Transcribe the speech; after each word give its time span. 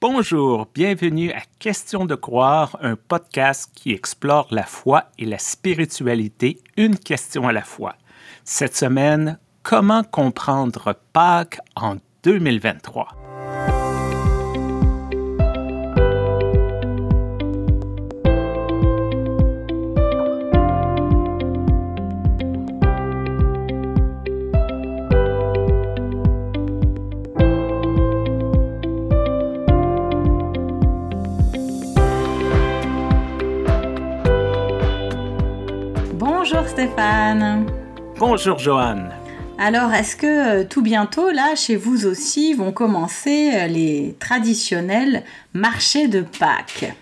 Bonjour, 0.00 0.66
bienvenue 0.74 1.30
à 1.32 1.42
Question 1.58 2.06
de 2.06 2.14
croire, 2.14 2.78
un 2.80 2.96
podcast 2.96 3.70
qui 3.74 3.92
explore 3.92 4.48
la 4.50 4.62
foi 4.62 5.04
et 5.18 5.26
la 5.26 5.36
spiritualité, 5.36 6.58
une 6.78 6.98
question 6.98 7.46
à 7.46 7.52
la 7.52 7.60
fois. 7.60 7.96
Cette 8.42 8.74
semaine, 8.74 9.38
comment 9.62 10.02
comprendre 10.02 10.96
Pâques 11.12 11.60
en 11.76 11.96
2023? 12.22 13.19
Stéphane. 37.00 37.66
Bonjour 38.18 38.58
Joanne. 38.58 39.10
Alors, 39.58 39.90
est-ce 39.94 40.16
que 40.16 40.60
euh, 40.60 40.64
tout 40.68 40.82
bientôt, 40.82 41.30
là, 41.30 41.54
chez 41.54 41.74
vous 41.74 42.04
aussi, 42.04 42.52
vont 42.52 42.72
commencer 42.72 43.52
euh, 43.54 43.66
les 43.68 44.16
traditionnels 44.20 45.24
marchés 45.54 46.08
de 46.08 46.20
Pâques? 46.20 46.92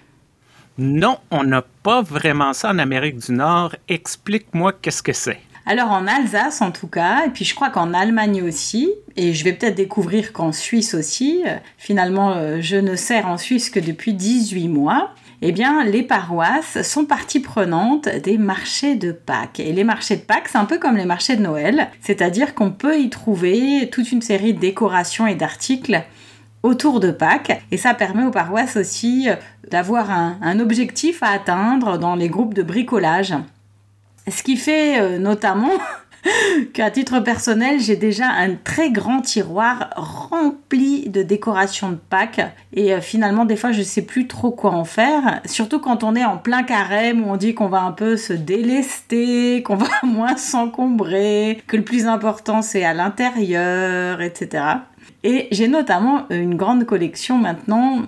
Non, 0.78 1.18
on 1.32 1.42
n'a 1.42 1.62
pas 1.82 2.02
vraiment 2.02 2.52
ça 2.52 2.70
en 2.70 2.78
Amérique 2.78 3.16
du 3.16 3.32
Nord. 3.32 3.74
Explique-moi 3.88 4.72
qu'est-ce 4.72 5.02
que 5.02 5.12
c'est. 5.12 5.40
Alors 5.66 5.90
en 5.90 6.06
Alsace 6.06 6.62
en 6.62 6.70
tout 6.70 6.86
cas, 6.86 7.26
et 7.26 7.30
puis 7.30 7.44
je 7.44 7.56
crois 7.56 7.70
qu'en 7.70 7.92
Allemagne 7.92 8.40
aussi, 8.42 8.90
et 9.16 9.34
je 9.34 9.42
vais 9.42 9.52
peut-être 9.52 9.74
découvrir 9.74 10.32
qu'en 10.32 10.52
Suisse 10.52 10.94
aussi, 10.94 11.42
euh, 11.44 11.56
finalement 11.76 12.60
je 12.60 12.76
ne 12.76 12.94
sers 12.94 13.26
en 13.26 13.36
Suisse 13.36 13.68
que 13.68 13.80
depuis 13.80 14.14
18 14.14 14.68
mois, 14.68 15.12
eh 15.40 15.52
bien, 15.52 15.84
les 15.84 16.02
paroisses 16.02 16.82
sont 16.82 17.04
partie 17.04 17.38
prenante 17.38 18.08
des 18.08 18.38
marchés 18.38 18.96
de 18.96 19.12
Pâques. 19.12 19.60
Et 19.60 19.72
les 19.72 19.84
marchés 19.84 20.16
de 20.16 20.22
Pâques, 20.22 20.48
c'est 20.48 20.58
un 20.58 20.64
peu 20.64 20.78
comme 20.78 20.96
les 20.96 21.04
marchés 21.04 21.36
de 21.36 21.42
Noël, 21.42 21.90
c'est-à-dire 22.00 22.54
qu'on 22.54 22.72
peut 22.72 22.98
y 22.98 23.08
trouver 23.08 23.88
toute 23.92 24.10
une 24.10 24.22
série 24.22 24.52
de 24.52 24.58
décorations 24.58 25.28
et 25.28 25.36
d'articles 25.36 26.02
autour 26.64 26.98
de 26.98 27.12
Pâques. 27.12 27.62
Et 27.70 27.76
ça 27.76 27.94
permet 27.94 28.24
aux 28.24 28.32
paroisses 28.32 28.76
aussi 28.76 29.28
euh, 29.28 29.36
d'avoir 29.70 30.10
un, 30.10 30.58
objectif 30.58 31.22
à 31.22 31.28
atteindre 31.28 31.98
dans 31.98 32.16
les 32.16 32.28
groupes 32.28 32.54
de 32.54 32.64
bricolage. 32.64 33.34
Ce 34.28 34.42
qui 34.42 34.56
fait 34.56 35.00
euh, 35.00 35.18
notamment 35.18 35.70
qu'à 36.72 36.90
titre 36.90 37.20
personnel, 37.20 37.80
j'ai 37.80 37.96
déjà 37.96 38.28
un 38.28 38.54
très 38.54 38.90
grand 38.90 39.20
tiroir 39.20 39.90
rempli 39.96 41.08
de 41.08 41.22
décorations 41.22 41.90
de 41.90 41.96
Pâques. 41.96 42.40
Et 42.72 42.92
euh, 42.92 43.00
finalement, 43.00 43.44
des 43.44 43.56
fois, 43.56 43.72
je 43.72 43.82
sais 43.82 44.02
plus 44.02 44.26
trop 44.26 44.50
quoi 44.50 44.72
en 44.72 44.84
faire. 44.84 45.40
Surtout 45.44 45.78
quand 45.78 46.04
on 46.04 46.14
est 46.14 46.24
en 46.24 46.36
plein 46.36 46.62
carême 46.62 47.24
où 47.24 47.30
on 47.30 47.36
dit 47.36 47.54
qu'on 47.54 47.68
va 47.68 47.82
un 47.82 47.92
peu 47.92 48.16
se 48.16 48.32
délester, 48.32 49.62
qu'on 49.66 49.76
va 49.76 49.88
moins 50.02 50.36
s'encombrer, 50.36 51.62
que 51.66 51.76
le 51.76 51.84
plus 51.84 52.06
important 52.06 52.62
c'est 52.62 52.84
à 52.84 52.94
l'intérieur, 52.94 54.20
etc. 54.20 54.64
Et 55.24 55.48
j'ai 55.50 55.68
notamment 55.68 56.26
une 56.30 56.54
grande 56.56 56.84
collection 56.84 57.38
maintenant 57.38 58.02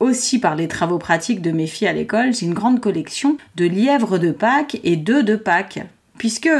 aussi 0.00 0.38
par 0.38 0.54
les 0.54 0.68
travaux 0.68 0.98
pratiques 0.98 1.40
de 1.40 1.50
mes 1.50 1.66
filles 1.66 1.88
à 1.88 1.92
l'école, 1.92 2.32
j'ai 2.32 2.46
une 2.46 2.54
grande 2.54 2.80
collection 2.80 3.36
de 3.56 3.64
lièvres 3.64 4.18
de 4.18 4.30
Pâques 4.30 4.78
et 4.84 4.96
d'œufs 4.96 5.24
de 5.24 5.36
Pâques. 5.36 5.80
Puisque 6.18 6.50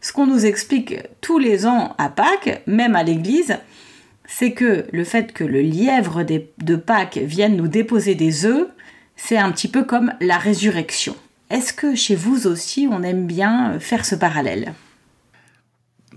ce 0.00 0.12
qu'on 0.12 0.26
nous 0.26 0.46
explique 0.46 0.94
tous 1.20 1.38
les 1.38 1.66
ans 1.66 1.94
à 1.98 2.08
Pâques, 2.08 2.62
même 2.66 2.96
à 2.96 3.02
l'église, 3.02 3.58
c'est 4.26 4.52
que 4.52 4.86
le 4.92 5.04
fait 5.04 5.32
que 5.32 5.44
le 5.44 5.60
lièvre 5.60 6.24
de 6.24 6.76
Pâques 6.76 7.18
vienne 7.18 7.56
nous 7.56 7.68
déposer 7.68 8.14
des 8.14 8.44
œufs, 8.46 8.68
c'est 9.16 9.38
un 9.38 9.50
petit 9.50 9.68
peu 9.68 9.84
comme 9.84 10.12
la 10.20 10.38
résurrection. 10.38 11.16
Est-ce 11.50 11.72
que 11.72 11.94
chez 11.94 12.14
vous 12.14 12.46
aussi, 12.46 12.88
on 12.90 13.02
aime 13.02 13.26
bien 13.26 13.80
faire 13.80 14.04
ce 14.04 14.14
parallèle? 14.14 14.74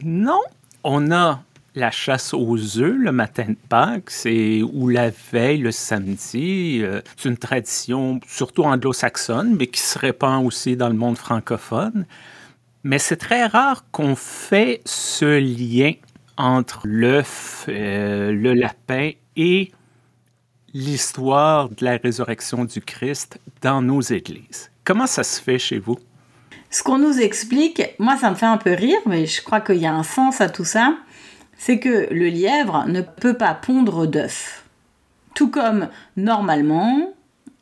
Non, 0.03 0.41
on 0.83 1.11
a 1.11 1.41
la 1.73 1.89
chasse 1.89 2.33
aux 2.33 2.79
œufs 2.79 2.97
le 2.97 3.11
matin 3.13 3.45
de 3.47 3.55
Pâques, 3.69 4.09
c'est 4.09 4.61
ou 4.61 4.89
la 4.89 5.09
veille, 5.31 5.59
le 5.59 5.71
samedi. 5.71 6.79
Euh, 6.81 7.01
c'est 7.15 7.29
une 7.29 7.37
tradition 7.37 8.19
surtout 8.27 8.63
anglo-saxonne, 8.63 9.55
mais 9.57 9.67
qui 9.67 9.79
se 9.79 9.97
répand 9.97 10.45
aussi 10.45 10.75
dans 10.75 10.89
le 10.89 10.95
monde 10.95 11.17
francophone. 11.17 12.05
Mais 12.83 12.99
c'est 12.99 13.17
très 13.17 13.45
rare 13.45 13.85
qu'on 13.91 14.15
fait 14.15 14.81
ce 14.85 15.39
lien 15.39 15.93
entre 16.37 16.81
l'œuf, 16.85 17.65
euh, 17.69 18.31
le 18.31 18.53
lapin 18.53 19.11
et 19.35 19.71
l'histoire 20.73 21.69
de 21.69 21.85
la 21.85 21.97
résurrection 21.97 22.65
du 22.65 22.81
Christ 22.81 23.39
dans 23.61 23.81
nos 23.81 24.01
églises. 24.01 24.71
Comment 24.83 25.07
ça 25.07 25.23
se 25.23 25.41
fait 25.41 25.59
chez 25.59 25.77
vous? 25.77 25.99
Ce 26.69 26.81
qu'on 26.83 26.97
nous 26.97 27.19
explique, 27.19 27.83
moi 27.99 28.17
ça 28.17 28.31
me 28.31 28.35
fait 28.35 28.45
un 28.45 28.57
peu 28.57 28.73
rire, 28.73 28.99
mais 29.05 29.25
je 29.25 29.43
crois 29.43 29.61
qu'il 29.61 29.75
y 29.75 29.85
a 29.85 29.93
un 29.93 30.03
sens 30.03 30.41
à 30.41 30.49
tout 30.49 30.65
ça, 30.65 30.95
c'est 31.57 31.79
que 31.79 32.07
le 32.11 32.27
lièvre 32.27 32.85
ne 32.87 33.01
peut 33.01 33.35
pas 33.35 33.53
pondre 33.53 34.07
d'œufs. 34.07 34.63
Tout 35.35 35.49
comme 35.49 35.89
normalement, 36.17 37.13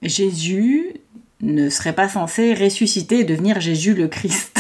Jésus 0.01 0.93
ne 1.41 1.69
serait 1.69 1.93
pas 1.93 2.07
censé 2.07 2.53
ressusciter 2.53 3.19
et 3.19 3.23
devenir 3.23 3.59
Jésus 3.59 3.95
le 3.95 4.07
Christ. 4.07 4.58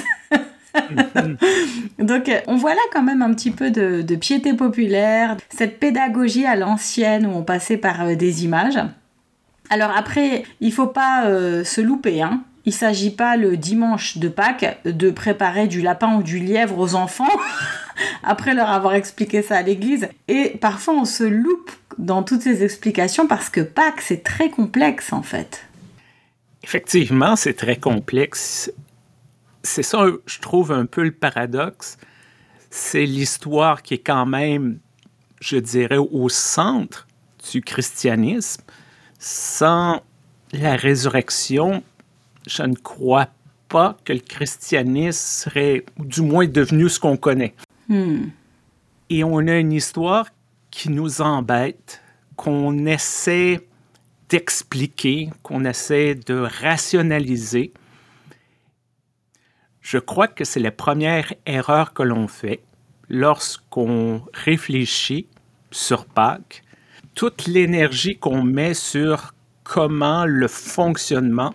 Donc 1.99 2.31
on 2.47 2.55
voit 2.55 2.73
là 2.73 2.81
quand 2.91 3.03
même 3.03 3.21
un 3.21 3.33
petit 3.33 3.51
peu 3.51 3.71
de, 3.71 4.15
piété 4.15 4.53
populaire, 4.53 5.37
cette 5.49 5.79
pédagogie 5.79 6.45
à 6.45 6.55
l'ancienne 6.55 7.25
où 7.25 7.31
on 7.31 7.43
passait 7.43 7.77
par 7.77 8.05
euh, 8.05 8.15
des 8.15 8.45
images. 8.45 8.79
Alors 9.69 9.91
après, 9.95 10.43
il 10.61 10.73
faut 10.73 10.87
pas 10.87 11.25
euh, 11.25 11.63
se 11.63 11.81
louper, 11.81 12.21
hein. 12.21 12.43
Il 12.65 12.73
s'agit 12.73 13.11
pas 13.11 13.37
le 13.37 13.57
dimanche 13.57 14.17
de 14.17 14.27
Pâques 14.27 14.79
de 14.85 15.09
préparer 15.09 15.67
du 15.67 15.81
lapin 15.81 16.17
ou 16.17 16.23
du 16.23 16.39
lièvre 16.39 16.77
aux 16.77 16.93
enfants 16.93 17.25
après 18.23 18.53
leur 18.53 18.69
avoir 18.69 18.93
expliqué 18.93 19.41
ça 19.41 19.57
à 19.57 19.61
l'église. 19.61 20.09
Et 20.27 20.57
parfois 20.61 20.93
on 20.95 21.05
se 21.05 21.23
loupe 21.23 21.71
dans 21.97 22.21
toutes 22.21 22.41
ces 22.41 22.63
explications 22.63 23.27
parce 23.27 23.49
que 23.49 23.61
Pâques 23.61 24.01
c'est 24.01 24.23
très 24.23 24.49
complexe 24.49 25.13
en 25.13 25.23
fait. 25.23 25.65
Effectivement, 26.63 27.35
c'est 27.35 27.53
très 27.53 27.77
complexe 27.77 28.71
c'est 29.63 29.83
ça, 29.83 30.05
je 30.25 30.39
trouve, 30.39 30.71
un 30.71 30.85
peu 30.85 31.03
le 31.03 31.11
paradoxe. 31.11 31.97
C'est 32.69 33.05
l'histoire 33.05 33.81
qui 33.81 33.95
est 33.95 33.99
quand 33.99 34.25
même, 34.25 34.79
je 35.41 35.57
dirais, 35.57 35.97
au 35.97 36.29
centre 36.29 37.07
du 37.51 37.61
christianisme. 37.61 38.63
Sans 39.19 40.01
la 40.53 40.75
résurrection, 40.75 41.83
je 42.47 42.63
ne 42.63 42.75
crois 42.75 43.27
pas 43.67 43.97
que 44.03 44.13
le 44.13 44.19
christianisme 44.19 45.19
serait, 45.19 45.85
du 45.97 46.21
moins, 46.21 46.47
devenu 46.47 46.89
ce 46.89 46.99
qu'on 46.99 47.17
connaît. 47.17 47.53
Hmm. 47.87 48.27
Et 49.09 49.23
on 49.23 49.39
a 49.39 49.57
une 49.57 49.73
histoire 49.73 50.27
qui 50.71 50.89
nous 50.89 51.21
embête, 51.21 52.01
qu'on 52.35 52.85
essaie 52.85 53.61
d'expliquer, 54.29 55.29
qu'on 55.43 55.65
essaie 55.65 56.15
de 56.15 56.35
rationaliser. 56.61 57.73
Je 59.81 59.97
crois 59.97 60.27
que 60.27 60.43
c'est 60.43 60.59
la 60.59 60.71
première 60.71 61.33
erreur 61.45 61.93
que 61.93 62.03
l'on 62.03 62.27
fait 62.27 62.61
lorsqu'on 63.09 64.23
réfléchit 64.33 65.27
sur 65.71 66.05
Pâques. 66.05 66.63
Toute 67.15 67.47
l'énergie 67.47 68.17
qu'on 68.17 68.43
met 68.43 68.73
sur 68.73 69.33
comment 69.63 70.25
le 70.25 70.47
fonctionnement, 70.47 71.53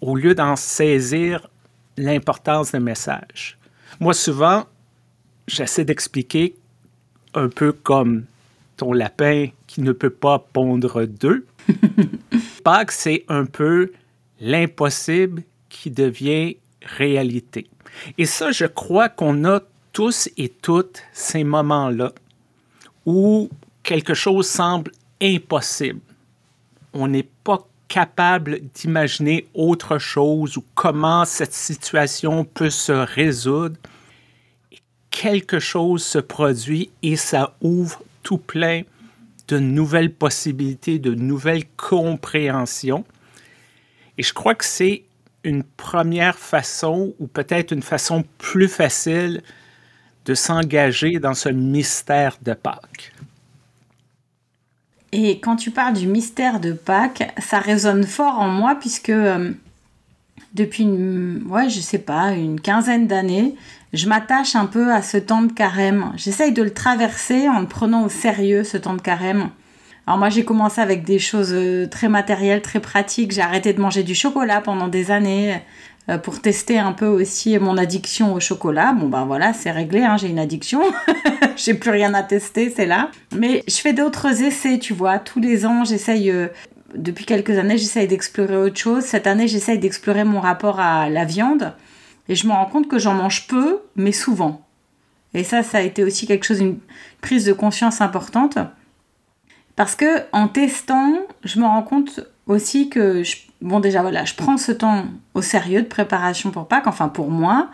au 0.00 0.16
lieu 0.16 0.34
d'en 0.34 0.56
saisir 0.56 1.48
l'importance 1.96 2.72
d'un 2.72 2.80
message. 2.80 3.58
Moi, 4.00 4.12
souvent, 4.12 4.66
j'essaie 5.46 5.84
d'expliquer 5.84 6.54
un 7.34 7.48
peu 7.48 7.72
comme 7.72 8.24
ton 8.76 8.92
lapin 8.92 9.48
qui 9.66 9.80
ne 9.82 9.92
peut 9.92 10.10
pas 10.10 10.38
pondre 10.38 11.04
d'œufs. 11.06 11.42
Pâques, 12.64 12.92
c'est 12.92 13.24
un 13.28 13.44
peu 13.44 13.92
l'impossible 14.40 15.42
qui 15.68 15.90
devient 15.90 16.56
réalité. 16.84 17.66
Et 18.18 18.26
ça, 18.26 18.52
je 18.52 18.66
crois 18.66 19.08
qu'on 19.08 19.44
a 19.44 19.60
tous 19.92 20.28
et 20.36 20.48
toutes 20.48 21.02
ces 21.12 21.44
moments-là 21.44 22.12
où 23.06 23.48
quelque 23.82 24.14
chose 24.14 24.48
semble 24.48 24.90
impossible. 25.20 26.00
On 26.92 27.08
n'est 27.08 27.28
pas 27.44 27.66
capable 27.88 28.60
d'imaginer 28.74 29.46
autre 29.54 29.98
chose 29.98 30.56
ou 30.56 30.64
comment 30.74 31.24
cette 31.24 31.54
situation 31.54 32.44
peut 32.44 32.70
se 32.70 32.92
résoudre. 32.92 33.76
quelque 35.10 35.60
chose 35.60 36.02
se 36.02 36.18
produit 36.18 36.90
et 37.02 37.14
ça 37.14 37.54
ouvre 37.60 38.02
tout 38.24 38.38
plein 38.38 38.82
de 39.46 39.60
nouvelles 39.60 40.12
possibilités, 40.12 40.98
de 40.98 41.14
nouvelles 41.14 41.66
compréhensions. 41.76 43.04
Et 44.18 44.24
je 44.24 44.32
crois 44.32 44.56
que 44.56 44.64
c'est 44.64 45.04
une 45.44 45.62
première 45.62 46.38
façon 46.38 47.14
ou 47.20 47.26
peut-être 47.26 47.72
une 47.72 47.82
façon 47.82 48.24
plus 48.38 48.68
facile 48.68 49.42
de 50.24 50.34
s'engager 50.34 51.18
dans 51.20 51.34
ce 51.34 51.50
mystère 51.50 52.38
de 52.42 52.54
Pâques. 52.54 53.12
Et 55.12 55.38
quand 55.38 55.56
tu 55.56 55.70
parles 55.70 55.94
du 55.94 56.08
mystère 56.08 56.58
de 56.58 56.72
Pâques, 56.72 57.32
ça 57.38 57.60
résonne 57.60 58.04
fort 58.04 58.40
en 58.40 58.48
moi 58.48 58.74
puisque 58.74 59.10
euh, 59.10 59.52
depuis, 60.54 60.82
une, 60.82 61.44
ouais, 61.46 61.68
je 61.68 61.80
sais 61.80 61.98
pas, 61.98 62.32
une 62.32 62.60
quinzaine 62.60 63.06
d'années, 63.06 63.54
je 63.92 64.08
m'attache 64.08 64.56
un 64.56 64.66
peu 64.66 64.92
à 64.92 65.02
ce 65.02 65.16
temps 65.18 65.42
de 65.42 65.52
carême. 65.52 66.12
J'essaye 66.16 66.52
de 66.52 66.62
le 66.62 66.72
traverser 66.72 67.48
en 67.48 67.60
le 67.60 67.66
prenant 67.68 68.04
au 68.04 68.08
sérieux, 68.08 68.64
ce 68.64 68.76
temps 68.76 68.94
de 68.94 69.00
carême. 69.00 69.50
Alors 70.06 70.18
moi 70.18 70.28
j'ai 70.28 70.44
commencé 70.44 70.80
avec 70.80 71.04
des 71.04 71.18
choses 71.18 71.52
euh, 71.52 71.86
très 71.88 72.08
matérielles, 72.08 72.60
très 72.62 72.80
pratiques. 72.80 73.32
J'ai 73.32 73.40
arrêté 73.40 73.72
de 73.72 73.80
manger 73.80 74.02
du 74.02 74.14
chocolat 74.14 74.60
pendant 74.60 74.88
des 74.88 75.10
années 75.10 75.62
euh, 76.10 76.18
pour 76.18 76.42
tester 76.42 76.78
un 76.78 76.92
peu 76.92 77.06
aussi 77.06 77.58
mon 77.58 77.78
addiction 77.78 78.34
au 78.34 78.40
chocolat. 78.40 78.92
Bon 78.92 79.08
ben 79.08 79.24
voilà, 79.24 79.54
c'est 79.54 79.70
réglé, 79.70 80.02
hein, 80.02 80.18
j'ai 80.18 80.28
une 80.28 80.38
addiction. 80.38 80.82
j'ai 81.56 81.72
plus 81.72 81.90
rien 81.90 82.12
à 82.12 82.22
tester, 82.22 82.72
c'est 82.74 82.84
là. 82.84 83.10
Mais 83.34 83.64
je 83.66 83.76
fais 83.76 83.94
d'autres 83.94 84.42
essais, 84.42 84.78
tu 84.78 84.92
vois. 84.92 85.18
Tous 85.18 85.40
les 85.40 85.66
ans, 85.66 85.84
j'essaye... 85.84 86.30
Euh, 86.30 86.48
depuis 86.94 87.24
quelques 87.24 87.58
années, 87.58 87.76
j'essaye 87.76 88.06
d'explorer 88.06 88.56
autre 88.56 88.78
chose. 88.78 89.02
Cette 89.02 89.26
année, 89.26 89.48
j'essaye 89.48 89.80
d'explorer 89.80 90.22
mon 90.22 90.38
rapport 90.38 90.78
à 90.78 91.08
la 91.08 91.24
viande. 91.24 91.72
Et 92.28 92.36
je 92.36 92.46
me 92.46 92.52
rends 92.52 92.66
compte 92.66 92.86
que 92.86 93.00
j'en 93.00 93.14
mange 93.14 93.48
peu, 93.48 93.80
mais 93.96 94.12
souvent. 94.12 94.64
Et 95.34 95.42
ça, 95.42 95.64
ça 95.64 95.78
a 95.78 95.80
été 95.80 96.04
aussi 96.04 96.26
quelque 96.28 96.44
chose, 96.44 96.60
une 96.60 96.78
prise 97.20 97.44
de 97.44 97.52
conscience 97.52 98.00
importante. 98.00 98.58
Parce 99.76 99.96
que 99.96 100.22
en 100.32 100.48
testant, 100.48 101.14
je 101.42 101.58
me 101.58 101.64
rends 101.64 101.82
compte 101.82 102.20
aussi 102.46 102.88
que, 102.88 103.22
bon 103.60 103.80
déjà 103.80 104.02
voilà, 104.02 104.24
je 104.24 104.34
prends 104.34 104.56
ce 104.56 104.72
temps 104.72 105.04
au 105.34 105.42
sérieux 105.42 105.82
de 105.82 105.86
préparation 105.86 106.50
pour 106.50 106.68
Pâques, 106.68 106.86
enfin 106.86 107.08
pour 107.08 107.30
moi. 107.30 107.70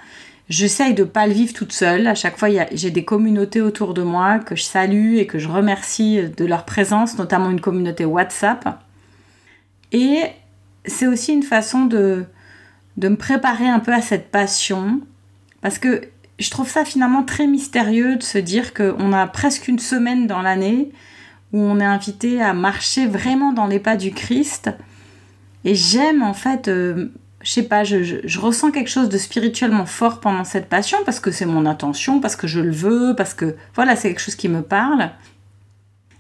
J'essaye 0.49 0.94
de 0.94 1.05
pas 1.05 1.26
le 1.29 1.32
vivre 1.32 1.52
toute 1.52 1.73
seule. 1.73 2.08
À 2.08 2.17
chaque 2.17 2.37
fois, 2.37 2.49
j'ai 2.73 2.91
des 2.91 3.05
communautés 3.05 3.61
autour 3.61 3.94
de 3.94 4.02
moi 4.02 4.41
que 4.41 4.56
je 4.56 4.64
salue 4.64 5.17
et 5.17 5.26
que 5.26 5.38
je 5.38 5.49
remercie 5.49 6.23
de 6.37 6.44
leur 6.44 6.64
présence, 6.64 7.19
notamment 7.19 7.50
une 7.50 7.61
communauté 7.61 8.05
WhatsApp. 8.05 8.82
Et 9.93 10.23
c'est 10.87 11.06
aussi 11.06 11.32
une 11.35 11.44
façon 11.44 11.85
de, 11.85 12.25
de 12.96 13.08
me 13.08 13.17
préparer 13.17 13.69
un 13.69 13.79
peu 13.79 13.93
à 13.93 14.03
cette 14.03 14.32
passion. 14.32 15.00
Parce 15.61 15.79
que 15.79 16.03
je 16.41 16.50
trouve 16.50 16.69
ça 16.69 16.85
finalement 16.85 17.23
très 17.23 17.46
mystérieux 17.46 18.17
de 18.17 18.23
se 18.23 18.38
dire 18.38 18.75
qu'on 18.75 19.12
a 19.12 19.26
presque 19.29 19.69
une 19.69 19.79
semaine 19.79 20.26
dans 20.26 20.43
l'année 20.43 20.91
où 21.52 21.61
on 21.61 21.81
est 21.81 21.85
invité 21.85 22.41
à 22.41 22.52
marcher 22.52 23.06
vraiment 23.06 23.52
dans 23.52 23.67
les 23.67 23.81
pas 23.81 23.97
du 23.97 24.12
Christ. 24.12 24.70
Et 25.64 25.75
j'aime 25.75 26.23
en 26.23 26.35
fait, 26.35 26.69
euh, 26.69 27.12
je 27.43 27.50
sais 27.50 27.62
pas, 27.62 27.85
je, 27.85 28.38
ressens 28.38 28.70
quelque 28.70 28.91
chose 28.91 29.08
de 29.08 29.19
spirituellement 29.19 29.87
fort 29.87 30.20
pendant 30.20 30.44
cette 30.44 30.69
passion 30.69 30.99
parce 31.05 31.20
que 31.20 31.31
c'est 31.31 31.47
mon 31.47 31.67
intention, 31.67 32.20
parce 32.20 32.37
que 32.37 32.47
je 32.47 32.61
le 32.61 32.70
veux, 32.70 33.14
parce 33.17 33.35
que 33.35 33.56
voilà, 33.75 33.97
c'est 33.97 34.08
quelque 34.08 34.23
chose 34.23 34.37
qui 34.37 34.49
me 34.49 34.62
parle. 34.62 35.11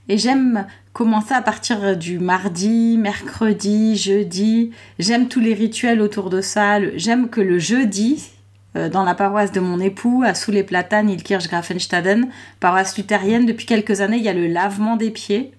Et 0.08 0.18
j'aime 0.18 0.66
commencer 0.92 1.34
à 1.34 1.42
partir 1.42 1.96
du 1.96 2.18
mardi, 2.18 2.98
mercredi, 2.98 3.96
jeudi. 3.96 4.72
J'aime 4.98 5.28
tous 5.28 5.40
les 5.40 5.54
rituels 5.54 6.00
autour 6.00 6.30
de 6.30 6.40
ça. 6.40 6.78
J'aime 6.96 7.28
que 7.28 7.40
le 7.40 7.60
jeudi, 7.60 8.30
dans 8.74 9.02
la 9.02 9.14
paroisse 9.14 9.52
de 9.52 9.60
mon 9.60 9.80
époux, 9.80 10.22
à 10.24 10.34
Sous 10.34 10.52
les 10.52 10.62
Platanes, 10.62 11.10
Ilkirch 11.10 11.48
Grafenstaden, 11.48 12.28
paroisse 12.60 12.96
luthérienne. 12.96 13.46
Depuis 13.46 13.66
quelques 13.66 14.00
années, 14.00 14.18
il 14.18 14.22
y 14.22 14.28
a 14.28 14.32
le 14.32 14.46
lavement 14.46 14.96
des 14.96 15.10
pieds. 15.10 15.52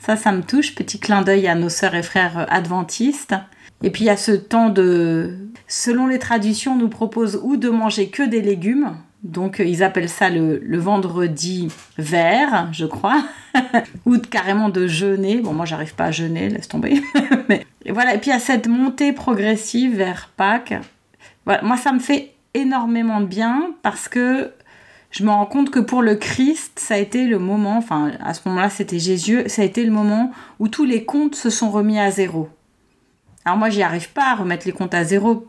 Ça, 0.00 0.16
ça 0.16 0.32
me 0.32 0.42
touche. 0.42 0.74
Petit 0.74 0.98
clin 0.98 1.22
d'œil 1.22 1.46
à 1.46 1.54
nos 1.54 1.68
sœurs 1.68 1.94
et 1.94 2.02
frères 2.02 2.46
adventistes. 2.50 3.34
Et 3.82 3.90
puis 3.90 4.04
il 4.04 4.06
y 4.06 4.10
a 4.10 4.16
ce 4.16 4.32
temps 4.32 4.70
de... 4.70 5.36
Selon 5.68 6.06
les 6.06 6.18
traditions, 6.18 6.72
on 6.72 6.76
nous 6.76 6.88
propose 6.88 7.40
ou 7.42 7.56
de 7.56 7.68
manger 7.68 8.08
que 8.08 8.22
des 8.22 8.42
légumes. 8.42 8.96
Donc 9.22 9.60
euh, 9.60 9.64
ils 9.64 9.82
appellent 9.82 10.08
ça 10.08 10.30
le, 10.30 10.78
vendredi 10.78 11.68
vert, 11.98 12.68
je 12.72 12.86
crois. 12.86 13.22
ou 14.06 14.18
carrément 14.18 14.68
de 14.68 14.86
jeûner. 14.86 15.40
Bon, 15.40 15.52
moi, 15.52 15.66
j'arrive 15.66 15.94
pas 15.94 16.06
à 16.06 16.10
jeûner, 16.10 16.48
laisse 16.48 16.68
tomber. 16.68 17.02
Mais 17.48 17.66
voilà. 17.88 18.14
Et 18.14 18.18
puis 18.18 18.30
il 18.30 18.34
y 18.34 18.36
a 18.36 18.40
cette 18.40 18.66
montée 18.66 19.12
progressive 19.12 19.96
vers 19.96 20.30
Pâques 20.36 20.74
moi, 21.62 21.76
ça 21.76 21.92
me 21.92 21.98
fait 21.98 22.34
énormément 22.54 23.20
de 23.20 23.26
bien 23.26 23.74
parce 23.82 24.08
que 24.08 24.52
je 25.10 25.24
me 25.24 25.30
rends 25.30 25.46
compte 25.46 25.70
que 25.70 25.80
pour 25.80 26.02
le 26.02 26.14
Christ, 26.14 26.78
ça 26.78 26.94
a 26.94 26.98
été 26.98 27.26
le 27.26 27.38
moment, 27.38 27.76
enfin 27.76 28.12
à 28.20 28.34
ce 28.34 28.48
moment-là 28.48 28.70
c'était 28.70 28.98
Jésus, 28.98 29.42
ça 29.46 29.62
a 29.62 29.64
été 29.64 29.84
le 29.84 29.90
moment 29.90 30.32
où 30.58 30.68
tous 30.68 30.84
les 30.84 31.04
comptes 31.04 31.34
se 31.34 31.50
sont 31.50 31.70
remis 31.70 31.98
à 31.98 32.10
zéro. 32.10 32.48
Alors 33.44 33.58
moi 33.58 33.70
j'y 33.70 33.82
arrive 33.82 34.10
pas 34.12 34.30
à 34.30 34.34
remettre 34.36 34.66
les 34.66 34.72
comptes 34.72 34.94
à 34.94 35.04
zéro, 35.04 35.48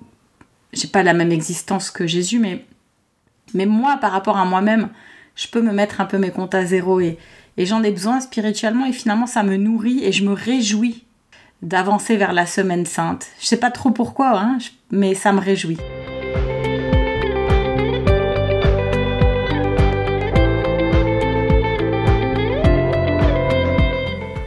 j'ai 0.73 0.87
pas 0.87 1.03
la 1.03 1.13
même 1.13 1.31
existence 1.31 1.91
que 1.91 2.07
Jésus, 2.07 2.39
mais, 2.39 2.65
mais 3.53 3.65
moi 3.65 3.97
par 3.97 4.11
rapport 4.11 4.37
à 4.37 4.45
moi-même, 4.45 4.89
je 5.35 5.47
peux 5.47 5.61
me 5.61 5.71
mettre 5.71 6.01
un 6.01 6.05
peu 6.05 6.17
mes 6.17 6.31
comptes 6.31 6.55
à 6.55 6.65
zéro 6.65 6.99
et, 6.99 7.17
et 7.57 7.65
j'en 7.65 7.83
ai 7.83 7.91
besoin 7.91 8.19
spirituellement 8.19 8.85
et 8.85 8.93
finalement 8.93 9.27
ça 9.27 9.43
me 9.43 9.57
nourrit 9.57 10.03
et 10.03 10.11
je 10.11 10.25
me 10.25 10.33
réjouis 10.33 11.05
d'avancer 11.61 12.17
vers 12.17 12.33
la 12.33 12.45
semaine 12.45 12.85
sainte. 12.85 13.27
Je 13.39 13.45
sais 13.45 13.57
pas 13.57 13.71
trop 13.71 13.91
pourquoi, 13.91 14.39
hein, 14.39 14.57
mais 14.89 15.13
ça 15.13 15.31
me 15.31 15.39
réjouit. 15.39 15.77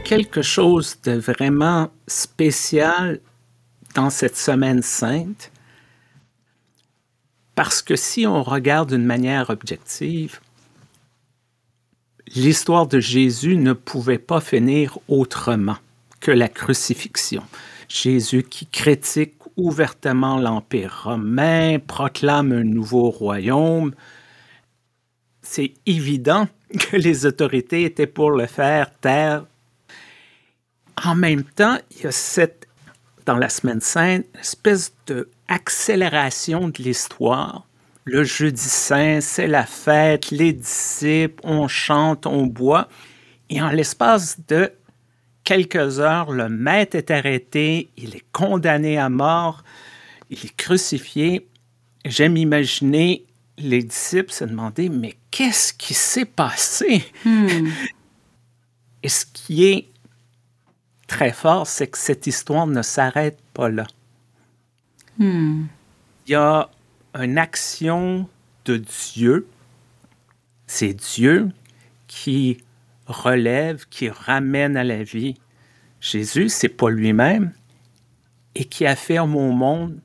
Quelque 0.03 0.41
chose 0.41 0.97
de 1.03 1.13
vraiment 1.13 1.89
spécial 2.07 3.19
dans 3.95 4.09
cette 4.09 4.37
semaine 4.37 4.81
sainte, 4.81 5.51
parce 7.55 7.81
que 7.81 7.95
si 7.95 8.27
on 8.27 8.43
regarde 8.43 8.89
d'une 8.89 9.05
manière 9.05 9.49
objective, 9.49 10.41
l'histoire 12.35 12.85
de 12.85 12.99
Jésus 12.99 13.55
ne 13.55 13.73
pouvait 13.73 14.19
pas 14.19 14.41
finir 14.41 14.99
autrement 15.07 15.77
que 16.19 16.31
la 16.31 16.47
crucifixion. 16.47 17.43
Jésus 17.87 18.43
qui 18.43 18.65
critique 18.67 19.35
ouvertement 19.57 20.37
l'Empire 20.37 21.03
romain, 21.03 21.79
proclame 21.79 22.51
un 22.51 22.63
nouveau 22.63 23.09
royaume. 23.09 23.93
C'est 25.41 25.73
évident 25.85 26.47
que 26.79 26.97
les 26.97 27.25
autorités 27.25 27.83
étaient 27.83 28.07
pour 28.07 28.31
le 28.31 28.47
faire 28.47 28.91
taire. 28.99 29.45
En 31.03 31.15
même 31.15 31.43
temps, 31.43 31.77
il 31.91 32.03
y 32.03 32.07
a 32.07 32.11
cette, 32.11 32.67
dans 33.25 33.37
la 33.37 33.49
Semaine 33.49 33.81
sainte, 33.81 34.25
espèce 34.39 34.93
d'accélération 35.07 36.69
de 36.69 36.81
l'histoire. 36.81 37.65
Le 38.05 38.23
jeudi 38.23 38.61
saint, 38.61 39.19
c'est 39.19 39.47
la 39.47 39.65
fête, 39.65 40.31
les 40.31 40.53
disciples, 40.53 41.41
on 41.43 41.67
chante, 41.67 42.27
on 42.27 42.45
boit. 42.45 42.87
Et 43.49 43.61
en 43.61 43.69
l'espace 43.69 44.39
de 44.47 44.71
quelques 45.45 45.99
heures, 45.99 46.31
le 46.31 46.49
maître 46.49 46.97
est 46.97 47.11
arrêté, 47.11 47.89
il 47.95 48.15
est 48.15 48.25
condamné 48.33 48.97
à 48.97 49.07
mort, 49.07 49.63
il 50.29 50.39
est 50.43 50.55
crucifié. 50.57 51.47
J'aime 52.03 52.35
imaginer 52.35 53.25
les 53.57 53.83
disciples 53.83 54.33
se 54.33 54.43
demander, 54.43 54.89
mais 54.89 55.15
qu'est-ce 55.31 55.73
qui 55.73 55.93
s'est 55.93 56.25
passé? 56.25 57.05
Hmm. 57.23 57.69
Et 59.01 59.07
ce 59.07 59.25
qui 59.25 59.65
est 59.65 59.87
très 61.07 61.31
fort, 61.31 61.67
c'est 61.67 61.87
que 61.87 61.97
cette 61.97 62.27
histoire 62.27 62.67
ne 62.67 62.81
s'arrête 62.81 63.39
pas 63.53 63.69
là. 63.69 63.85
Hmm. 65.17 65.65
Il 66.27 66.31
y 66.31 66.35
a 66.35 66.69
une 67.13 67.37
action 67.37 68.27
de 68.65 68.77
Dieu. 69.13 69.47
C'est 70.67 70.93
Dieu 70.93 71.51
qui 72.07 72.57
relève, 73.07 73.85
qui 73.89 74.09
ramène 74.09 74.77
à 74.77 74.83
la 74.83 75.03
vie. 75.03 75.35
Jésus, 76.01 76.49
c'est 76.49 76.69
pas 76.69 76.89
lui-même, 76.89 77.53
et 78.55 78.65
qui 78.65 78.85
affirme 78.85 79.35
au 79.35 79.51
monde, 79.51 80.01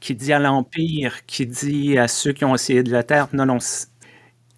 qui 0.00 0.14
dit 0.14 0.32
à 0.32 0.38
l'Empire, 0.38 1.26
qui 1.26 1.46
dit 1.46 1.98
à 1.98 2.08
ceux 2.08 2.32
qui 2.32 2.44
ont 2.44 2.54
essayé 2.54 2.82
de 2.82 2.92
la 2.92 3.02
terre, 3.04 3.28
non, 3.32 3.46
non, 3.46 3.58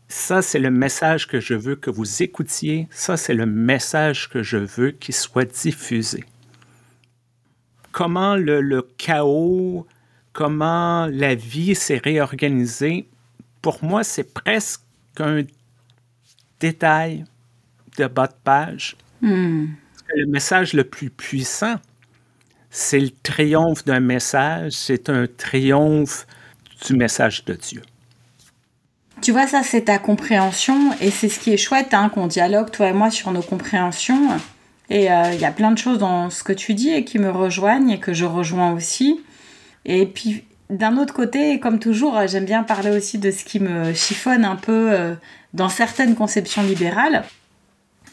ça 0.09 0.43
c'est 0.43 0.59
le 0.59 0.71
message 0.71 1.27
que 1.29 1.41
je 1.41 1.55
veux 1.55 1.77
que 1.77 1.91
vous 1.91 2.23
écoutiez, 2.23 2.89
ça 2.91 3.17
c'est 3.17 3.35
le 3.35 3.47
message 3.47 4.29
que 4.31 4.43
je 4.43 4.57
veux 4.59 4.91
qu'il 4.93 5.15
soit 5.15 5.45
diffusé. 5.45 6.25
Comment 7.93 8.37
le, 8.37 8.61
le 8.61 8.83
chaos, 8.99 9.87
comment 10.33 11.07
la 11.07 11.35
vie 11.35 11.75
s'est 11.75 12.01
réorganisée, 12.03 13.09
pour 13.63 13.83
moi 13.85 14.05
c'est 14.05 14.35
presque 14.35 14.83
un 15.19 15.43
détail 16.61 17.25
de 17.99 18.07
bas 18.07 18.27
de 18.27 18.35
page. 18.43 18.97
Hmm. 19.21 19.67
Le 20.15 20.27
message 20.27 20.73
le 20.75 20.85
plus 20.85 21.11
puissant, 21.11 21.77
c'est 22.71 23.01
le 23.01 23.11
triomphe 23.23 23.85
d'un 23.85 24.01
message, 24.01 24.73
c'est 24.73 25.09
un 25.09 25.27
triomphe 25.27 26.27
du 26.87 26.95
message 26.95 27.45
de 27.45 27.55
Dieu. 27.55 27.83
Tu 29.23 29.33
vois, 29.33 29.47
ça, 29.47 29.63
c'est 29.63 29.83
ta 29.83 29.99
compréhension 29.99 30.93
et 31.01 31.11
c'est 31.11 31.29
ce 31.29 31.39
qui 31.39 31.53
est 31.53 31.57
chouette, 31.57 31.95
hein, 31.95 32.11
qu'on 32.11 32.27
dialogue, 32.27 32.71
toi 32.71 32.89
et 32.89 32.93
moi, 32.93 33.11
sur 33.11 33.33
nos 33.33 33.43
compréhensions. 33.43 34.29
Et 34.91 35.11
euh, 35.11 35.33
il 35.33 35.41
y 35.41 35.47
a 35.47 35.51
plein 35.51 35.71
de 35.71 35.79
choses 35.79 35.99
dans 35.99 36.29
ce 36.31 36.43
que 36.43 36.53
tu 36.53 36.75
dis 36.75 36.91
et 36.91 37.05
qui 37.05 37.19
me 37.19 37.31
rejoignent 37.31 37.91
et 37.91 38.01
que 38.01 38.13
je 38.13 38.25
rejoins 38.25 38.73
aussi. 38.73 39.21
Et 39.87 40.05
puis, 40.07 40.45
d'un 40.69 40.99
autre 40.99 41.15
côté, 41.15 41.59
comme 41.61 41.79
toujours, 41.79 42.27
j'aime 42.27 42.45
bien 42.45 42.65
parler 42.65 42.91
aussi 42.91 43.19
de 43.19 43.31
ce 43.31 43.45
qui 43.45 43.61
me 43.61 43.95
chiffonne 43.95 44.45
un 44.45 44.57
peu 44.57 44.93
euh, 44.93 45.15
dans 45.53 45.69
certaines 45.69 46.15
conceptions 46.15 46.63
libérales. 46.63 47.25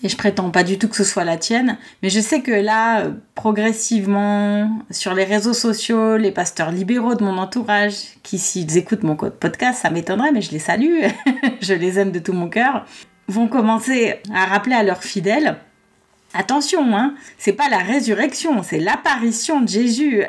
Et 0.03 0.09
je 0.09 0.17
prétends 0.17 0.49
pas 0.49 0.63
du 0.63 0.77
tout 0.77 0.87
que 0.87 0.95
ce 0.95 1.03
soit 1.03 1.23
la 1.23 1.37
tienne, 1.37 1.77
mais 2.01 2.09
je 2.09 2.19
sais 2.19 2.41
que 2.41 2.51
là, 2.51 3.05
progressivement, 3.35 4.69
sur 4.89 5.13
les 5.13 5.23
réseaux 5.23 5.53
sociaux, 5.53 6.17
les 6.17 6.31
pasteurs 6.31 6.71
libéraux 6.71 7.15
de 7.15 7.23
mon 7.23 7.37
entourage, 7.37 7.93
qui 8.23 8.39
s'ils 8.39 8.77
écoutent 8.77 9.03
mon 9.03 9.15
podcast, 9.15 9.79
ça 9.81 9.89
m'étonnerait, 9.89 10.31
mais 10.31 10.41
je 10.41 10.51
les 10.51 10.59
salue, 10.59 11.03
je 11.61 11.73
les 11.73 11.99
aime 11.99 12.11
de 12.11 12.19
tout 12.19 12.33
mon 12.33 12.49
cœur, 12.49 12.85
vont 13.27 13.47
commencer 13.47 14.15
à 14.33 14.45
rappeler 14.45 14.75
à 14.75 14.83
leurs 14.83 15.03
fidèles 15.03 15.57
Attention, 16.33 16.95
hein, 16.95 17.13
c'est 17.37 17.51
pas 17.51 17.67
la 17.67 17.79
résurrection, 17.79 18.63
c'est 18.63 18.79
l'apparition 18.79 19.59
de 19.59 19.67
Jésus. 19.67 20.23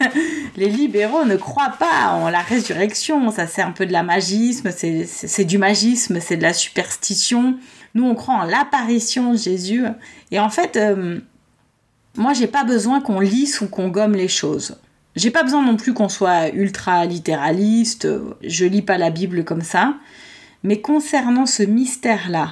les 0.56 0.68
libéraux 0.68 1.24
ne 1.24 1.36
croient 1.36 1.74
pas 1.78 2.10
en 2.10 2.28
la 2.28 2.40
résurrection, 2.40 3.30
ça 3.30 3.46
c'est 3.46 3.62
un 3.62 3.70
peu 3.70 3.86
de 3.86 3.92
la 3.92 4.02
magisme, 4.02 4.70
c'est 4.70 5.44
du 5.44 5.56
magisme, 5.56 6.20
c'est 6.20 6.36
de 6.36 6.42
la 6.42 6.52
superstition. 6.52 7.56
Nous 7.96 8.04
on 8.04 8.14
croit 8.14 8.36
en 8.36 8.44
l'apparition 8.44 9.32
de 9.32 9.38
Jésus. 9.38 9.84
Et 10.30 10.38
en 10.38 10.50
fait, 10.50 10.76
euh, 10.76 11.18
moi 12.16 12.32
j'ai 12.32 12.46
pas 12.46 12.62
besoin 12.62 13.00
qu'on 13.00 13.18
lisse 13.18 13.60
ou 13.60 13.66
qu'on 13.66 13.88
gomme 13.88 14.14
les 14.14 14.28
choses. 14.28 14.76
J'ai 15.16 15.32
pas 15.32 15.42
besoin 15.42 15.64
non 15.64 15.76
plus 15.76 15.94
qu'on 15.94 16.08
soit 16.08 16.50
ultra 16.50 17.04
littéraliste, 17.06 18.06
je 18.44 18.64
lis 18.66 18.82
pas 18.82 18.98
la 18.98 19.10
Bible 19.10 19.44
comme 19.44 19.62
ça. 19.62 19.94
Mais 20.62 20.80
concernant 20.80 21.46
ce 21.46 21.64
mystère-là, 21.64 22.50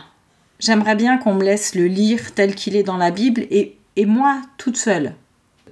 J'aimerais 0.60 0.96
bien 0.96 1.18
qu'on 1.18 1.34
me 1.34 1.44
laisse 1.44 1.74
le 1.74 1.86
lire 1.86 2.32
tel 2.34 2.54
qu'il 2.54 2.76
est 2.76 2.84
dans 2.84 2.96
la 2.96 3.10
Bible 3.10 3.42
et, 3.50 3.76
et 3.96 4.06
moi, 4.06 4.40
toute 4.56 4.76
seule, 4.76 5.14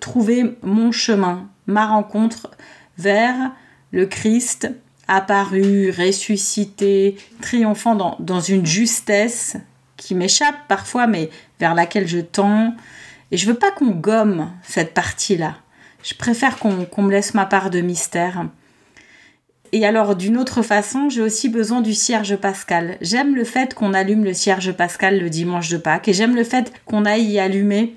trouver 0.01 0.57
mon 0.63 0.93
chemin, 0.93 1.49
ma 1.67 1.87
rencontre 1.87 2.51
vers 2.99 3.53
le 3.93 4.07
Christ 4.07 4.71
apparu, 5.09 5.91
ressuscité, 5.91 7.17
triomphant 7.41 7.95
dans, 7.95 8.17
dans 8.21 8.41
une 8.41 8.67
justesse 8.67 9.57
qui 9.97 10.15
m'échappe 10.15 10.67
parfois, 10.69 11.07
mais 11.07 11.31
vers 11.61 11.75
laquelle 11.75 12.09
je 12.09 12.19
tends. 12.19 12.75
Et 13.31 13.37
je 13.37 13.47
veux 13.47 13.59
pas 13.59 13.71
qu'on 13.71 13.91
gomme 13.91 14.51
cette 14.63 14.95
partie-là. 14.95 15.57
Je 16.03 16.15
préfère 16.15 16.59
qu'on 16.59 17.03
me 17.03 17.11
laisse 17.11 17.35
ma 17.35 17.47
part 17.47 17.71
de 17.71 17.81
mystère. 17.81 18.47
Et 19.73 19.87
alors, 19.87 20.17
d'une 20.17 20.37
autre 20.37 20.63
façon, 20.63 21.09
j'ai 21.09 21.23
aussi 21.23 21.49
besoin 21.49 21.81
du 21.81 21.95
cierge 21.95 22.37
pascal. 22.37 22.99
J'aime 23.01 23.35
le 23.35 23.45
fait 23.45 23.73
qu'on 23.73 23.95
allume 23.95 24.25
le 24.25 24.35
cierge 24.35 24.73
pascal 24.73 25.19
le 25.19 25.31
dimanche 25.31 25.71
de 25.71 25.79
Pâques 25.79 26.09
et 26.09 26.13
j'aime 26.13 26.37
le 26.37 26.45
fait 26.45 26.73
qu'on 26.85 27.07
aille 27.07 27.25
y 27.25 27.39
allumer 27.39 27.97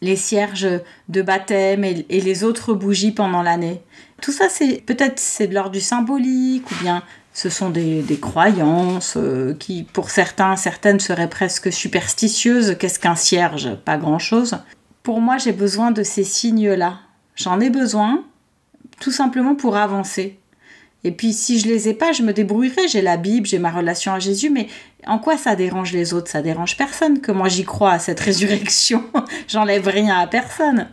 les 0.00 0.16
cierges 0.16 0.68
de 1.08 1.22
baptême 1.22 1.84
et, 1.84 2.04
les 2.08 2.44
autres 2.44 2.72
bougies 2.72 3.12
pendant 3.12 3.42
l'année. 3.42 3.82
Tout 4.20 4.32
ça, 4.32 4.48
c'est 4.48 4.82
peut-être 4.84 5.18
c'est 5.18 5.46
de 5.46 5.54
l'ordre 5.54 5.72
du 5.72 5.80
symbolique 5.80 6.70
ou 6.70 6.74
bien 6.82 7.02
ce 7.34 7.48
sont 7.50 7.68
des, 7.68 8.04
croyances 8.20 9.14
euh, 9.16 9.54
qui, 9.58 9.82
pour 9.82 10.10
certains, 10.10 10.54
certaines 10.56 11.00
seraient 11.00 11.28
presque 11.28 11.72
superstitieuses. 11.72 12.76
Qu'est-ce 12.78 13.00
qu'un 13.00 13.16
cierge? 13.16 13.74
Pas 13.84 13.98
grand-chose. 13.98 14.58
Pour 15.02 15.20
moi, 15.20 15.36
j'ai 15.36 15.52
besoin 15.52 15.90
de 15.90 16.04
ces 16.04 16.22
signes-là. 16.22 17.00
J'en 17.34 17.60
ai 17.60 17.70
besoin 17.70 18.24
tout 19.00 19.10
simplement 19.10 19.56
pour 19.56 19.76
avancer. 19.76 20.38
Et 21.02 21.10
puis 21.10 21.32
si 21.32 21.58
je 21.58 21.66
les 21.66 21.88
ai 21.88 21.94
pas, 21.94 22.12
je 22.12 22.22
me 22.22 22.32
débrouillerai. 22.32 22.88
J'ai 22.88 23.02
la 23.02 23.16
Bible, 23.16 23.46
j'ai 23.46 23.58
ma 23.58 23.70
relation 23.70 24.12
à 24.12 24.20
Jésus, 24.20 24.48
mais 24.48 24.68
en 25.06 25.18
quoi 25.18 25.36
ça 25.36 25.54
dérange 25.54 25.92
les 25.92 26.14
autres? 26.14 26.30
Ça 26.30 26.40
dérange 26.40 26.76
personne 26.76 27.20
que 27.20 27.30
moi 27.30 27.48
j'y 27.48 27.64
crois 27.64 27.92
à 27.92 27.98
cette 27.98 28.20
résurrection. 28.28 29.04
J'enlève 29.48 29.86
rien 29.86 30.18
à 30.18 30.26
personne. 30.26 30.88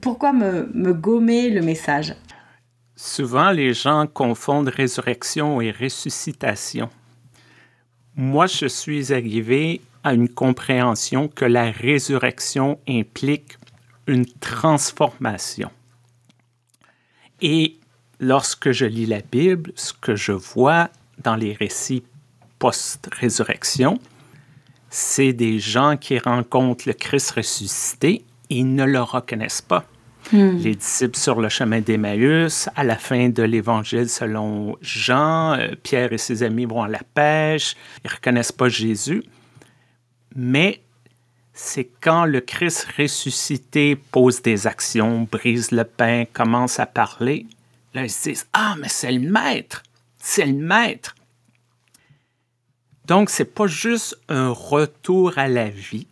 Pourquoi 0.00 0.32
me, 0.32 0.70
me 0.74 0.92
gommer 0.92 1.48
le 1.48 1.62
message? 1.62 2.14
Souvent, 3.06 3.50
les 3.50 3.74
gens 3.74 4.06
confondent 4.06 4.68
résurrection 4.68 5.60
et 5.60 5.72
ressuscitation. 5.72 6.88
Moi, 8.16 8.46
je 8.46 8.64
suis 8.64 9.12
arrivé 9.12 9.82
à 10.02 10.14
une 10.14 10.30
compréhension 10.30 11.28
que 11.28 11.44
la 11.44 11.70
résurrection 11.70 12.78
implique 12.88 13.58
une 14.06 14.24
transformation. 14.24 15.70
Et 17.42 17.76
lorsque 18.20 18.72
je 18.72 18.86
lis 18.86 19.04
la 19.04 19.20
Bible, 19.20 19.72
ce 19.76 19.92
que 19.92 20.16
je 20.16 20.32
vois 20.32 20.88
dans 21.18 21.36
les 21.36 21.52
récits 21.52 22.04
post-résurrection, 22.58 23.98
c'est 24.88 25.34
des 25.34 25.58
gens 25.58 25.98
qui 25.98 26.18
rencontrent 26.18 26.88
le 26.88 26.94
Christ 26.94 27.32
ressuscité 27.32 28.24
et 28.48 28.64
ne 28.64 28.84
le 28.84 29.02
reconnaissent 29.02 29.60
pas. 29.60 29.84
Hmm. 30.32 30.56
Les 30.56 30.74
disciples 30.74 31.18
sur 31.18 31.40
le 31.40 31.48
chemin 31.48 31.80
d'Emmaüs, 31.80 32.68
à 32.74 32.84
la 32.84 32.96
fin 32.96 33.28
de 33.28 33.42
l'évangile 33.42 34.08
selon 34.08 34.76
Jean, 34.80 35.58
euh, 35.58 35.74
Pierre 35.82 36.12
et 36.12 36.18
ses 36.18 36.42
amis 36.42 36.64
vont 36.64 36.82
à 36.82 36.88
la 36.88 37.02
pêche, 37.14 37.76
ils 38.04 38.08
ne 38.08 38.14
reconnaissent 38.14 38.52
pas 38.52 38.68
Jésus. 38.68 39.22
Mais 40.34 40.80
c'est 41.52 41.88
quand 42.00 42.24
le 42.24 42.40
Christ 42.40 42.88
ressuscité 42.98 43.96
pose 43.96 44.42
des 44.42 44.66
actions, 44.66 45.28
brise 45.30 45.70
le 45.70 45.84
pain, 45.84 46.24
commence 46.32 46.80
à 46.80 46.86
parler, 46.86 47.46
Là, 47.94 48.04
ils 48.04 48.10
se 48.10 48.28
disent 48.28 48.46
Ah, 48.52 48.74
mais 48.78 48.88
c'est 48.88 49.12
le 49.12 49.30
maître, 49.30 49.82
c'est 50.18 50.46
le 50.46 50.52
maître. 50.52 51.14
Donc, 53.06 53.30
c'est 53.30 53.44
pas 53.44 53.66
juste 53.66 54.18
un 54.28 54.48
retour 54.50 55.38
à 55.38 55.46
la 55.46 55.68
vie. 55.68 56.06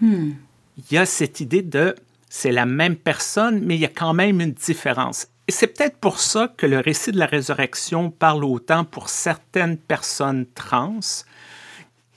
Hmm. 0.00 0.32
Il 0.76 0.94
y 0.94 0.98
a 0.98 1.06
cette 1.06 1.40
idée 1.40 1.62
de 1.62 1.94
c'est 2.36 2.52
la 2.52 2.66
même 2.66 2.96
personne, 2.96 3.60
mais 3.64 3.76
il 3.76 3.80
y 3.80 3.86
a 3.86 3.88
quand 3.88 4.12
même 4.12 4.42
une 4.42 4.52
différence. 4.52 5.28
Et 5.48 5.52
c'est 5.52 5.68
peut-être 5.68 5.96
pour 5.96 6.20
ça 6.20 6.52
que 6.54 6.66
le 6.66 6.80
récit 6.80 7.10
de 7.10 7.18
la 7.18 7.24
résurrection 7.24 8.10
parle 8.10 8.44
autant 8.44 8.84
pour 8.84 9.08
certaines 9.08 9.78
personnes 9.78 10.44
trans 10.54 11.00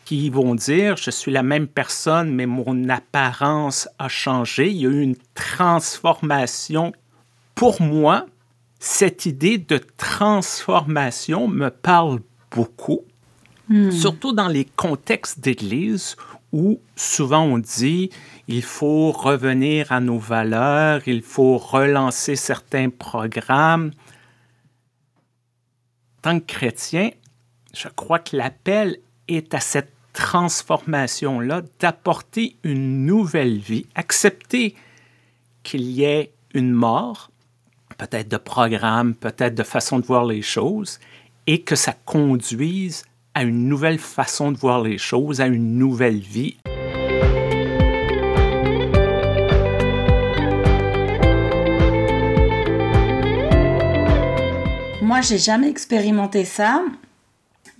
qui 0.03 0.29
vont 0.29 0.55
dire 0.55 0.97
je 0.97 1.09
suis 1.09 1.31
la 1.31 1.41
même 1.41 1.67
personne, 1.67 2.35
mais 2.35 2.47
mon 2.47 2.89
apparence 2.89 3.88
a 3.97 4.09
changé. 4.09 4.69
Il 4.69 4.77
y 4.77 4.85
a 4.85 4.89
eu 4.89 5.01
une 5.01 5.15
transformation 5.35 6.91
pour 7.55 7.81
moi, 7.81 8.25
cette 8.77 9.25
idée 9.25 9.57
de 9.57 9.79
transformation 9.95 11.47
me 11.47 11.69
parle 11.69 12.19
beaucoup, 12.51 13.05
hmm. 13.69 13.91
surtout 13.91 14.33
dans 14.33 14.49
les 14.49 14.65
contextes 14.65 15.39
d'église 15.39 16.17
où 16.51 16.81
souvent 16.97 17.43
on 17.43 17.57
dit 17.57 18.09
il 18.51 18.63
faut 18.63 19.11
revenir 19.11 19.91
à 19.91 19.99
nos 19.99 20.17
valeurs, 20.17 21.07
il 21.07 21.21
faut 21.21 21.59
relancer 21.59 22.35
certains 22.35 22.89
programmes. 22.89 23.91
En 26.17 26.21
tant 26.23 26.39
que 26.39 26.45
chrétien, 26.47 27.11
je 27.75 27.87
crois 27.89 28.17
que 28.17 28.35
l'appel 28.35 28.97
est 29.27 29.53
à 29.53 29.59
cette 29.59 29.93
transformation-là, 30.13 31.61
d'apporter 31.79 32.55
une 32.63 33.05
nouvelle 33.05 33.59
vie, 33.59 33.85
accepter 33.93 34.73
qu'il 35.61 35.83
y 35.83 36.03
ait 36.03 36.31
une 36.55 36.71
mort, 36.71 37.29
peut-être 37.99 38.29
de 38.29 38.37
programme, 38.37 39.13
peut-être 39.13 39.53
de 39.53 39.63
façon 39.63 39.99
de 39.99 40.05
voir 40.07 40.25
les 40.25 40.41
choses, 40.41 40.99
et 41.45 41.61
que 41.61 41.75
ça 41.75 41.93
conduise 41.93 43.05
à 43.35 43.43
une 43.43 43.69
nouvelle 43.69 43.99
façon 43.99 44.51
de 44.51 44.57
voir 44.57 44.81
les 44.81 44.97
choses, 44.97 45.39
à 45.39 45.45
une 45.45 45.77
nouvelle 45.77 46.17
vie. 46.17 46.57
J'ai 55.21 55.38
jamais 55.38 55.69
expérimenté 55.69 56.45
ça, 56.45 56.81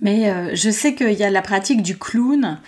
mais 0.00 0.30
euh, 0.30 0.50
je 0.54 0.70
sais 0.70 0.94
qu'il 0.94 1.12
y 1.12 1.24
a 1.24 1.30
la 1.30 1.42
pratique 1.42 1.82
du 1.82 1.96
clown 1.96 2.58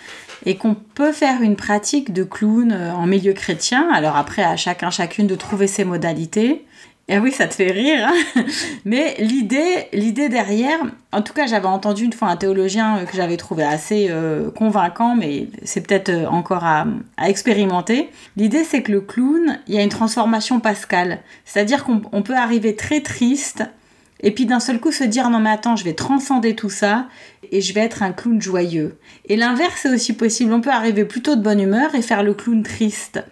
et 0.47 0.57
qu'on 0.57 0.75
peut 0.75 1.13
faire 1.13 1.43
une 1.43 1.57
pratique 1.57 2.13
de 2.13 2.25
clown 2.25 2.73
euh, 2.73 2.93
en 2.93 3.07
milieu 3.07 3.33
chrétien. 3.33 3.91
Alors 3.93 4.17
après, 4.17 4.43
à 4.43 4.57
chacun, 4.57 4.91
chacune 4.91 5.27
de 5.27 5.35
trouver 5.35 5.67
ses 5.67 5.85
modalités. 5.85 6.65
Eh 7.09 7.19
oui, 7.19 7.33
ça 7.33 7.49
te 7.49 7.55
fait 7.55 7.71
rire. 7.71 8.09
Hein. 8.09 8.45
Mais 8.85 9.17
l'idée, 9.19 9.89
l'idée 9.93 10.29
derrière, 10.29 10.79
en 11.13 11.21
tout 11.21 11.35
cas, 11.35 11.47
j'avais 11.47 11.67
entendu 11.67 12.05
une 12.05 12.13
fois 12.13 12.29
un 12.29 12.37
théologien 12.37 12.99
euh, 12.99 13.05
que 13.05 13.17
j'avais 13.17 13.37
trouvé 13.37 13.65
assez 13.65 14.11
convaincant, 14.57 15.17
mais 15.17 15.49
c'est 15.65 15.87
peut-être 15.87 16.11
encore 16.31 16.65
à, 16.65 16.87
expérimenter. 17.27 18.09
L'idée, 18.37 18.65
c'est 18.65 18.83
que 18.83 18.93
le 18.93 19.03
clown, 19.03 19.59
il 19.67 19.75
y 19.75 19.79
a 19.79 19.83
une 19.83 19.91
transformation 19.91 20.61
pascale. 20.61 21.19
C'est-à-dire 21.45 21.85
qu'on 21.85 22.23
peut 22.23 22.37
arriver 22.37 22.75
très 22.75 23.01
triste 23.01 23.65
et 24.23 24.31
puis 24.31 24.47
d'un 24.47 24.61
seul 24.61 24.81
coup 24.81 24.93
se 24.93 25.05
dire 25.05 25.31
non 25.31 25.41
mais 25.41 25.51
attends, 25.51 25.77
je 25.77 25.85
vais 25.85 25.95
transcender 25.95 26.55
tout 26.55 26.71
ça 26.71 27.09
et 27.51 27.61
je 27.61 27.75
vais 27.75 27.81
être 27.81 28.03
un 28.03 28.13
clown 28.13 28.41
joyeux. 28.41 28.97
Et 29.29 29.37
l'inverse 29.37 29.85
est 29.85 29.93
aussi 29.93 30.13
possible. 30.13 30.53
On 30.53 30.61
peut 30.61 30.71
arriver 30.71 31.05
plutôt 31.05 31.37
de 31.37 31.43
bonne 31.43 31.61
humeur 31.61 31.95
et 31.95 32.03
faire 32.03 32.23
le 32.23 32.35
clown 32.35 32.63
triste. 32.63 33.23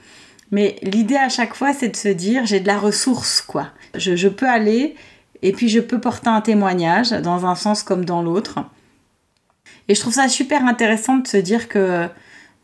Mais 0.50 0.76
l'idée 0.82 1.16
à 1.16 1.28
chaque 1.28 1.54
fois, 1.54 1.72
c'est 1.72 1.88
de 1.88 1.96
se 1.96 2.08
dire, 2.08 2.44
j'ai 2.44 2.60
de 2.60 2.66
la 2.66 2.78
ressource, 2.78 3.40
quoi. 3.40 3.68
Je, 3.94 4.28
peux 4.28 4.48
aller 4.48 4.96
et 5.42 5.52
puis 5.52 5.68
je 5.68 5.80
peux 5.80 6.00
porter 6.00 6.28
un 6.28 6.40
témoignage 6.40 7.10
dans 7.10 7.46
un 7.46 7.54
sens 7.54 7.82
comme 7.82 8.04
dans 8.04 8.22
l'autre. 8.22 8.58
Et 9.88 9.94
je 9.94 10.00
trouve 10.00 10.14
ça 10.14 10.28
super 10.28 10.64
intéressant 10.64 11.18
de 11.18 11.26
se 11.26 11.36
dire 11.36 11.68
que 11.68 12.08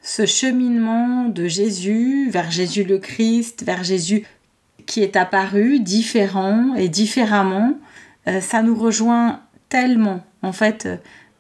ce 0.03 0.27
cheminement 0.27 1.29
de 1.29 1.47
Jésus 1.47 2.29
vers 2.31 2.51
Jésus 2.51 2.85
le 2.85 2.99
Christ, 2.99 3.65
vers 3.65 3.83
Jésus 3.83 4.25
qui 4.87 5.03
est 5.03 5.17
apparu 5.17 5.81
différent 5.81 6.75
et 6.77 6.89
différemment, 6.89 7.75
euh, 8.29 8.41
ça 8.41 8.63
nous 8.63 8.75
rejoint 8.75 9.41
tellement 9.69 10.25
en 10.43 10.53
fait 10.53 10.89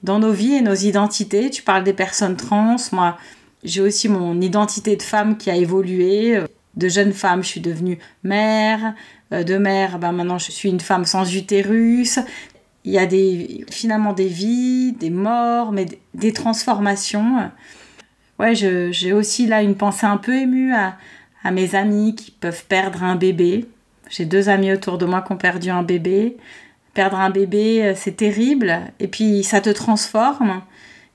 dans 0.02 0.18
nos 0.18 0.32
vies 0.32 0.54
et 0.54 0.62
nos 0.62 0.74
identités. 0.74 1.50
Tu 1.50 1.62
parles 1.62 1.84
des 1.84 1.92
personnes 1.92 2.36
trans, 2.36 2.76
moi 2.92 3.16
J'ai 3.64 3.80
aussi 3.80 4.08
mon 4.08 4.40
identité 4.40 4.96
de 4.96 5.02
femme 5.02 5.36
qui 5.36 5.50
a 5.50 5.56
évolué. 5.56 6.40
De 6.74 6.88
jeune 6.88 7.12
femme, 7.12 7.42
je 7.42 7.48
suis 7.48 7.60
devenue 7.60 7.98
mère. 8.22 8.94
De 9.30 9.56
mère, 9.56 9.98
ben 9.98 10.12
maintenant 10.12 10.38
je 10.38 10.52
suis 10.52 10.68
une 10.68 10.80
femme 10.80 11.04
sans 11.04 11.34
utérus. 11.34 12.18
Il 12.84 12.92
y 12.92 12.98
a 12.98 13.08
finalement 13.70 14.12
des 14.12 14.28
vies, 14.28 14.92
des 14.92 15.10
morts, 15.10 15.72
mais 15.72 15.86
des 16.14 16.32
transformations. 16.32 17.50
Ouais, 18.38 18.54
j'ai 18.54 19.12
aussi 19.12 19.46
là 19.46 19.62
une 19.62 19.74
pensée 19.74 20.06
un 20.06 20.18
peu 20.18 20.36
émue 20.36 20.72
à, 20.72 20.96
à 21.42 21.50
mes 21.50 21.74
amis 21.74 22.14
qui 22.14 22.30
peuvent 22.30 22.64
perdre 22.66 23.02
un 23.02 23.16
bébé. 23.16 23.66
J'ai 24.10 24.24
deux 24.24 24.48
amis 24.48 24.72
autour 24.72 24.98
de 24.98 25.06
moi 25.06 25.22
qui 25.22 25.32
ont 25.32 25.36
perdu 25.36 25.70
un 25.70 25.82
bébé. 25.82 26.36
Perdre 26.96 27.18
un 27.18 27.28
bébé, 27.28 27.82
euh, 27.84 27.92
c'est 27.94 28.16
terrible. 28.16 28.80
Et 29.00 29.06
puis 29.06 29.44
ça 29.44 29.60
te 29.60 29.68
transforme. 29.68 30.62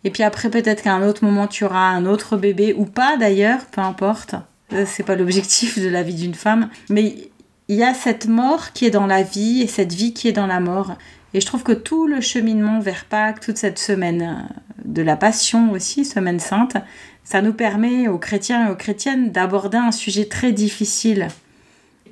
Et 0.04 0.12
puis 0.12 0.22
après, 0.22 0.52
peut-être 0.52 0.84
qu'à 0.84 0.94
un 0.94 1.02
autre 1.02 1.26
moment, 1.26 1.48
tu 1.48 1.64
auras 1.64 1.90
un 1.90 2.06
autre 2.06 2.38
bébé 2.38 2.76
ou 2.78 2.86
pas 2.86 3.18
d'ailleurs, 3.18 3.66
peu 3.66 3.82
importe. 3.82 4.36
C'est 4.86 5.04
pas 5.04 5.16
l'objectif 5.16 5.80
de 5.80 5.90
la 5.90 6.04
vie 6.04 6.14
d'une 6.14 6.36
femme. 6.36 6.70
Mais 6.90 7.32
il 7.68 7.76
y 7.76 7.84
a 7.84 7.96
cette 7.96 8.28
mort 8.28 8.74
qui 8.74 8.86
est 8.86 8.92
dans 8.92 9.08
la 9.08 9.24
vie 9.24 9.64
et 9.64 9.68
cette 9.68 9.92
vie 9.92 10.14
qui 10.14 10.28
est 10.28 10.34
dans 10.34 10.46
la 10.46 10.60
mort. 10.60 10.98
Et 11.34 11.42
je 11.42 11.48
trouve 11.48 11.64
que 11.64 11.72
tout 11.72 12.06
le 12.06 12.22
cheminement 12.22 12.80
vers 12.80 13.06
Pâques, 13.06 13.40
toute 13.40 13.58
cette 13.58 13.80
semaine 13.80 14.22
euh, 14.22 14.54
de 14.86 15.02
la 15.02 15.16
passion 15.16 15.72
aussi, 15.72 16.06
semaine 16.06 16.40
sainte, 16.40 16.78
ça 17.24 17.42
nous 17.42 17.54
permet 17.54 18.08
aux 18.08 18.20
chrétiens 18.20 18.68
et 18.68 18.72
aux 18.72 18.76
chrétiennes 18.76 19.32
d'aborder 19.32 19.80
un 19.80 19.92
sujet 19.92 20.26
très 20.26 20.52
difficile 20.52 21.28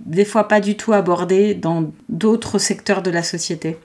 des 0.05 0.25
fois 0.25 0.47
pas 0.47 0.59
du 0.59 0.75
tout 0.75 0.93
abordé 0.93 1.53
dans 1.53 1.91
d'autres 2.07 2.57
secteurs 2.57 3.01
de 3.01 3.11
la 3.11 3.23
société. 3.23 3.77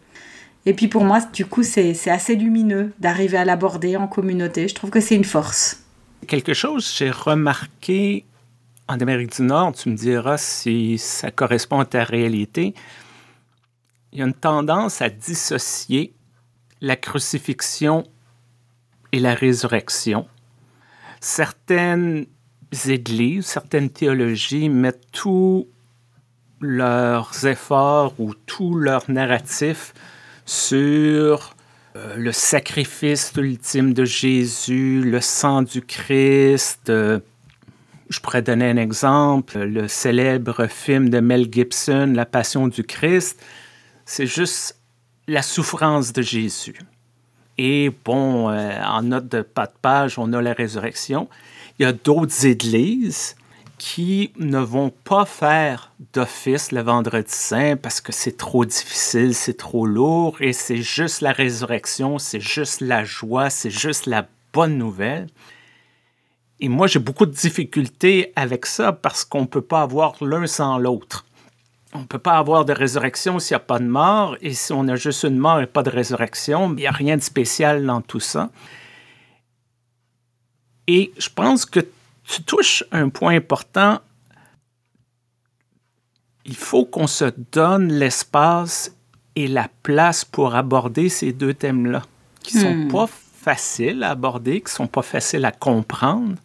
Et 0.66 0.72
puis 0.72 0.88
pour 0.88 1.04
moi, 1.04 1.20
du 1.32 1.44
coup, 1.44 1.62
c'est 1.62 1.94
assez 2.08 2.36
lumineux 2.36 2.92
d'arriver 2.98 3.36
à 3.36 3.44
l'aborder 3.44 3.96
en 3.96 4.06
communauté. 4.06 4.68
Je 4.68 4.74
trouve 4.74 4.90
que 4.90 5.00
c'est 5.00 5.14
une 5.14 5.24
force. 5.24 5.80
Quelque 6.26 6.54
chose 6.54 6.90
j'ai 6.96 7.10
remarqué 7.10 8.24
en 8.88 8.98
Amérique 8.98 9.36
du 9.36 9.42
Nord, 9.42 9.72
tu 9.72 9.88
me 9.88 9.96
diras 9.96 10.36
si 10.36 10.98
ça 10.98 11.30
correspond 11.30 11.80
à 11.80 11.84
ta 11.86 12.04
réalité. 12.04 12.74
Il 14.12 14.18
y 14.18 14.22
a 14.22 14.26
une 14.26 14.34
tendance 14.34 15.00
à 15.00 15.08
dissocier 15.08 16.14
la 16.80 16.96
crucifixion 16.96 18.04
et 19.12 19.20
la 19.20 19.34
résurrection. 19.34 20.26
Certaines 21.20 22.26
églises, 22.86 23.46
certaines 23.46 23.88
théologies 23.88 24.68
mettent 24.68 25.10
tout 25.12 25.66
leurs 26.60 27.46
efforts 27.46 28.14
ou 28.18 28.34
tout 28.46 28.74
leur 28.74 29.10
narratif 29.10 29.94
sur 30.46 31.54
euh, 31.96 32.16
le 32.16 32.32
sacrifice 32.32 33.32
ultime 33.36 33.94
de 33.94 34.04
Jésus, 34.04 35.02
le 35.04 35.20
sang 35.20 35.62
du 35.62 35.80
Christ. 35.80 36.90
Euh, 36.90 37.20
je 38.10 38.20
pourrais 38.20 38.42
donner 38.42 38.68
un 38.68 38.76
exemple, 38.76 39.58
le 39.58 39.88
célèbre 39.88 40.66
film 40.66 41.08
de 41.08 41.20
Mel 41.20 41.48
Gibson, 41.50 42.12
La 42.14 42.26
Passion 42.26 42.68
du 42.68 42.84
Christ, 42.84 43.42
c'est 44.04 44.26
juste 44.26 44.78
la 45.26 45.42
souffrance 45.42 46.12
de 46.12 46.20
Jésus. 46.20 46.78
Et 47.56 47.90
bon, 48.04 48.50
euh, 48.50 48.82
en 48.84 49.02
note 49.02 49.28
de 49.28 49.42
pas 49.42 49.66
de 49.66 49.72
page, 49.80 50.18
on 50.18 50.32
a 50.32 50.42
la 50.42 50.52
résurrection. 50.52 51.28
Il 51.78 51.84
y 51.84 51.86
a 51.86 51.92
d'autres 51.92 52.44
églises 52.44 53.36
qui 53.78 54.32
ne 54.38 54.58
vont 54.58 54.90
pas 54.90 55.24
faire 55.24 55.92
d'office 56.12 56.72
le 56.72 56.80
vendredi 56.80 57.30
saint 57.30 57.76
parce 57.76 58.00
que 58.00 58.12
c'est 58.12 58.36
trop 58.36 58.64
difficile, 58.64 59.34
c'est 59.34 59.56
trop 59.56 59.86
lourd 59.86 60.36
et 60.40 60.52
c'est 60.52 60.82
juste 60.82 61.20
la 61.20 61.32
résurrection, 61.32 62.18
c'est 62.18 62.40
juste 62.40 62.80
la 62.80 63.04
joie, 63.04 63.50
c'est 63.50 63.70
juste 63.70 64.06
la 64.06 64.26
bonne 64.52 64.78
nouvelle. 64.78 65.28
Et 66.60 66.68
moi, 66.68 66.86
j'ai 66.86 67.00
beaucoup 67.00 67.26
de 67.26 67.32
difficultés 67.32 68.32
avec 68.36 68.66
ça 68.66 68.92
parce 68.92 69.24
qu'on 69.24 69.42
ne 69.42 69.46
peut 69.46 69.60
pas 69.60 69.82
avoir 69.82 70.14
l'un 70.22 70.46
sans 70.46 70.78
l'autre. 70.78 71.26
On 71.92 72.00
ne 72.00 72.06
peut 72.06 72.18
pas 72.18 72.38
avoir 72.38 72.64
de 72.64 72.72
résurrection 72.72 73.38
s'il 73.38 73.54
n'y 73.54 73.62
a 73.62 73.66
pas 73.66 73.78
de 73.78 73.86
mort, 73.86 74.36
et 74.40 74.52
si 74.52 74.72
on 74.72 74.88
a 74.88 74.96
juste 74.96 75.22
une 75.22 75.38
mort 75.38 75.60
et 75.60 75.66
pas 75.66 75.82
de 75.82 75.90
résurrection, 75.90 76.70
il 76.70 76.76
n'y 76.76 76.86
a 76.86 76.90
rien 76.90 77.16
de 77.16 77.22
spécial 77.22 77.86
dans 77.86 78.00
tout 78.00 78.20
ça. 78.20 78.50
Et 80.86 81.12
je 81.18 81.28
pense 81.28 81.64
que 81.66 81.80
tu 82.24 82.42
touches 82.42 82.84
un 82.90 83.08
point 83.08 83.36
important. 83.36 84.00
Il 86.44 86.56
faut 86.56 86.84
qu'on 86.84 87.06
se 87.06 87.26
donne 87.52 87.92
l'espace 87.92 88.94
et 89.36 89.48
la 89.48 89.68
place 89.82 90.24
pour 90.24 90.54
aborder 90.54 91.08
ces 91.08 91.32
deux 91.32 91.54
thèmes-là, 91.54 92.02
qui 92.42 92.56
ne 92.56 92.62
sont 92.62 92.74
hmm. 92.74 92.88
pas 92.92 93.06
faciles 93.06 94.02
à 94.02 94.10
aborder, 94.10 94.60
qui 94.60 94.66
ne 94.66 94.76
sont 94.76 94.86
pas 94.86 95.02
faciles 95.02 95.44
à 95.44 95.52
comprendre. 95.52 96.36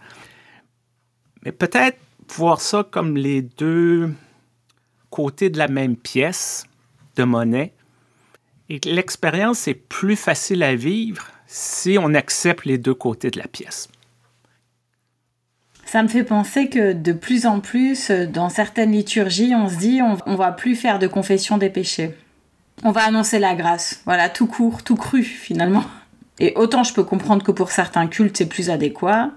Mais 1.43 1.51
peut-être 1.51 1.97
voir 2.35 2.61
ça 2.61 2.85
comme 2.89 3.15
les 3.15 3.41
deux 3.41 4.13
côtés 5.09 5.49
de 5.49 5.57
la 5.57 5.67
même 5.67 5.95
pièce 5.95 6.65
de 7.15 7.23
monnaie. 7.23 7.73
Et 8.69 8.79
l'expérience 8.85 9.67
est 9.67 9.73
plus 9.73 10.15
facile 10.15 10.61
à 10.63 10.75
vivre 10.75 11.25
si 11.47 11.97
on 11.99 12.13
accepte 12.13 12.65
les 12.65 12.77
deux 12.77 12.93
côtés 12.93 13.31
de 13.31 13.39
la 13.39 13.47
pièce. 13.47 13.89
Ça 15.91 16.03
me 16.03 16.07
fait 16.07 16.23
penser 16.23 16.69
que 16.69 16.93
de 16.93 17.13
plus 17.13 17.47
en 17.47 17.61
plus, 17.61 18.11
dans 18.11 18.49
certaines 18.49 18.91
liturgies, 18.91 19.55
on 19.55 19.67
se 19.67 19.75
dit 19.77 20.01
on, 20.03 20.17
on 20.27 20.35
va 20.35 20.51
plus 20.51 20.75
faire 20.75 20.99
de 20.99 21.07
confession 21.07 21.57
des 21.57 21.71
péchés. 21.71 22.15
On 22.83 22.91
va 22.91 23.05
annoncer 23.05 23.39
la 23.39 23.55
grâce. 23.55 24.03
Voilà, 24.05 24.29
tout 24.29 24.45
court, 24.45 24.83
tout 24.83 24.95
cru 24.95 25.23
finalement. 25.23 25.83
Et 26.37 26.53
autant 26.55 26.83
je 26.83 26.93
peux 26.93 27.03
comprendre 27.03 27.43
que 27.43 27.51
pour 27.51 27.71
certains 27.71 28.05
cultes 28.05 28.37
c'est 28.37 28.45
plus 28.45 28.69
adéquat, 28.69 29.31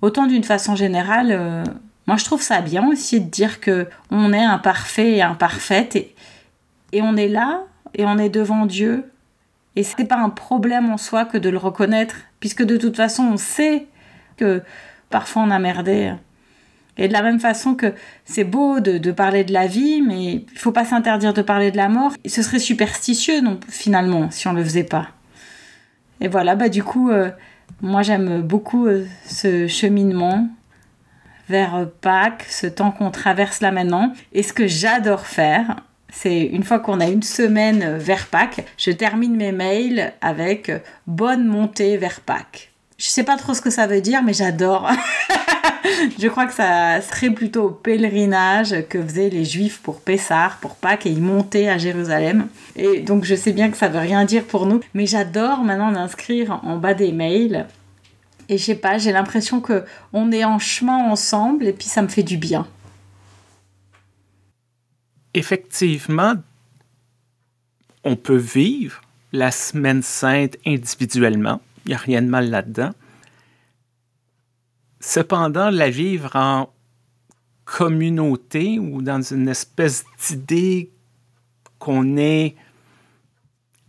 autant 0.00 0.26
d'une 0.26 0.42
façon 0.42 0.74
générale, 0.74 1.32
euh, 1.32 1.64
moi 2.06 2.16
je 2.16 2.24
trouve 2.24 2.40
ça 2.40 2.62
bien 2.62 2.88
aussi 2.88 3.20
de 3.20 3.28
dire 3.28 3.60
que 3.60 3.86
on 4.10 4.32
est 4.32 4.42
imparfait 4.42 5.16
et 5.16 5.22
imparfaite 5.22 5.96
et, 5.96 6.14
et 6.92 7.02
on 7.02 7.14
est 7.14 7.28
là 7.28 7.60
et 7.92 8.06
on 8.06 8.16
est 8.16 8.30
devant 8.30 8.64
Dieu. 8.64 9.04
Et 9.76 9.82
c'est 9.82 10.06
pas 10.06 10.16
un 10.16 10.30
problème 10.30 10.90
en 10.90 10.96
soi 10.96 11.26
que 11.26 11.36
de 11.36 11.50
le 11.50 11.58
reconnaître, 11.58 12.16
puisque 12.40 12.62
de 12.62 12.78
toute 12.78 12.96
façon 12.96 13.24
on 13.24 13.36
sait 13.36 13.86
que 14.38 14.62
parfois 15.14 15.42
on 15.42 15.50
a 15.52 15.60
merdé. 15.60 16.12
Et 16.98 17.06
de 17.06 17.12
la 17.12 17.22
même 17.22 17.38
façon 17.38 17.76
que 17.76 17.94
c'est 18.24 18.42
beau 18.42 18.80
de, 18.80 19.12
parler 19.12 19.44
de 19.44 19.52
la 19.52 19.68
vie, 19.68 20.02
mais 20.02 20.44
il 20.52 20.58
faut 20.58 20.72
pas 20.72 20.84
s'interdire 20.84 21.32
de 21.32 21.40
parler 21.40 21.70
de 21.70 21.76
la 21.76 21.88
mort. 21.88 22.14
Ce 22.26 22.42
serait 22.42 22.58
superstitieux, 22.58 23.40
finalement, 23.68 24.28
si 24.32 24.48
on 24.48 24.54
le 24.54 24.64
faisait 24.64 24.82
pas. 24.82 25.10
Et 26.20 26.26
voilà, 26.26 26.56
bah 26.56 26.68
du 26.68 26.82
coup, 26.82 27.10
euh, 27.10 27.30
moi 27.80 28.02
j'aime 28.02 28.42
beaucoup 28.42 28.88
euh, 28.88 29.06
ce 29.24 29.68
cheminement 29.68 30.48
vers 31.48 31.76
euh, 31.76 31.84
Pâques, 32.00 32.46
ce 32.48 32.66
temps 32.66 32.90
qu'on 32.90 33.12
traverse 33.12 33.60
là 33.60 33.70
maintenant. 33.70 34.12
Et 34.32 34.42
ce 34.42 34.52
que 34.52 34.66
j'adore 34.66 35.26
faire, 35.26 35.76
c'est 36.08 36.42
une 36.42 36.64
fois 36.64 36.80
qu'on 36.80 36.98
a 36.98 37.06
une 37.06 37.22
semaine 37.22 37.98
vers 37.98 38.26
Pâques, 38.26 38.64
je 38.78 38.90
termine 38.90 39.36
mes 39.36 39.52
mails 39.52 40.12
avec 40.20 40.72
bonne 41.06 41.46
montée 41.46 41.98
vers 41.98 42.20
Pâques. 42.20 42.73
Je 43.04 43.10
sais 43.10 43.22
pas 43.22 43.36
trop 43.36 43.52
ce 43.52 43.60
que 43.60 43.68
ça 43.68 43.86
veut 43.86 44.00
dire, 44.00 44.22
mais 44.22 44.32
j'adore. 44.32 44.90
je 46.18 46.26
crois 46.28 46.46
que 46.46 46.54
ça 46.54 47.02
serait 47.02 47.28
plutôt 47.28 47.64
au 47.64 47.70
pèlerinage 47.70 48.74
que 48.88 49.02
faisaient 49.02 49.28
les 49.28 49.44
Juifs 49.44 49.78
pour 49.82 50.00
Pessah, 50.00 50.52
pour 50.62 50.76
Pâques, 50.76 51.04
et 51.04 51.10
ils 51.10 51.20
montaient 51.20 51.68
à 51.68 51.76
Jérusalem. 51.76 52.48
Et 52.76 53.00
donc 53.00 53.24
je 53.24 53.34
sais 53.34 53.52
bien 53.52 53.70
que 53.70 53.76
ça 53.76 53.88
veut 53.88 53.98
rien 53.98 54.24
dire 54.24 54.44
pour 54.44 54.64
nous, 54.64 54.80
mais 54.94 55.04
j'adore 55.04 55.58
maintenant 55.58 55.92
d'inscrire 55.92 56.60
en 56.62 56.78
bas 56.78 56.94
des 56.94 57.12
mails. 57.12 57.66
Et 58.48 58.56
je 58.56 58.64
sais 58.64 58.74
pas, 58.74 58.96
j'ai 58.96 59.12
l'impression 59.12 59.60
que 59.60 59.84
on 60.14 60.32
est 60.32 60.46
en 60.46 60.58
chemin 60.58 60.96
ensemble, 60.96 61.66
et 61.66 61.74
puis 61.74 61.88
ça 61.88 62.00
me 62.00 62.08
fait 62.08 62.22
du 62.22 62.38
bien. 62.38 62.66
Effectivement, 65.34 66.36
on 68.02 68.16
peut 68.16 68.34
vivre 68.34 69.02
la 69.30 69.50
semaine 69.50 70.02
sainte 70.02 70.56
individuellement 70.64 71.60
il 71.84 71.88
n'y 71.88 71.94
a 71.94 71.98
rien 71.98 72.22
de 72.22 72.28
mal 72.28 72.50
là-dedans. 72.50 72.92
Cependant, 75.00 75.70
la 75.70 75.90
vivre 75.90 76.34
en 76.34 76.72
communauté 77.64 78.78
ou 78.78 79.02
dans 79.02 79.20
une 79.20 79.48
espèce 79.48 80.04
d'idée 80.26 80.90
qu'on 81.78 82.16
est 82.16 82.56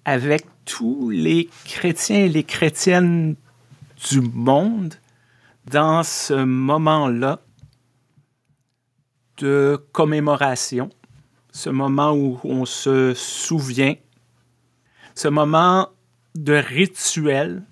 avec 0.04 0.46
tous 0.66 1.10
les 1.10 1.50
chrétiens 1.66 2.26
et 2.26 2.30
les 2.30 2.44
chrétiennes 2.44 3.36
du 4.10 4.22
monde 4.22 4.96
dans 5.72 6.04
ce 6.04 6.34
moment-là 6.34 7.40
de 9.38 9.84
commémoration, 9.92 10.90
ce 11.52 11.70
moment 11.70 12.14
où 12.14 12.40
on 12.44 12.66
se 12.66 13.14
souvient, 13.14 13.96
ce 15.14 15.28
moment 15.28 15.90
de 16.36 16.54
rituel 16.54 17.64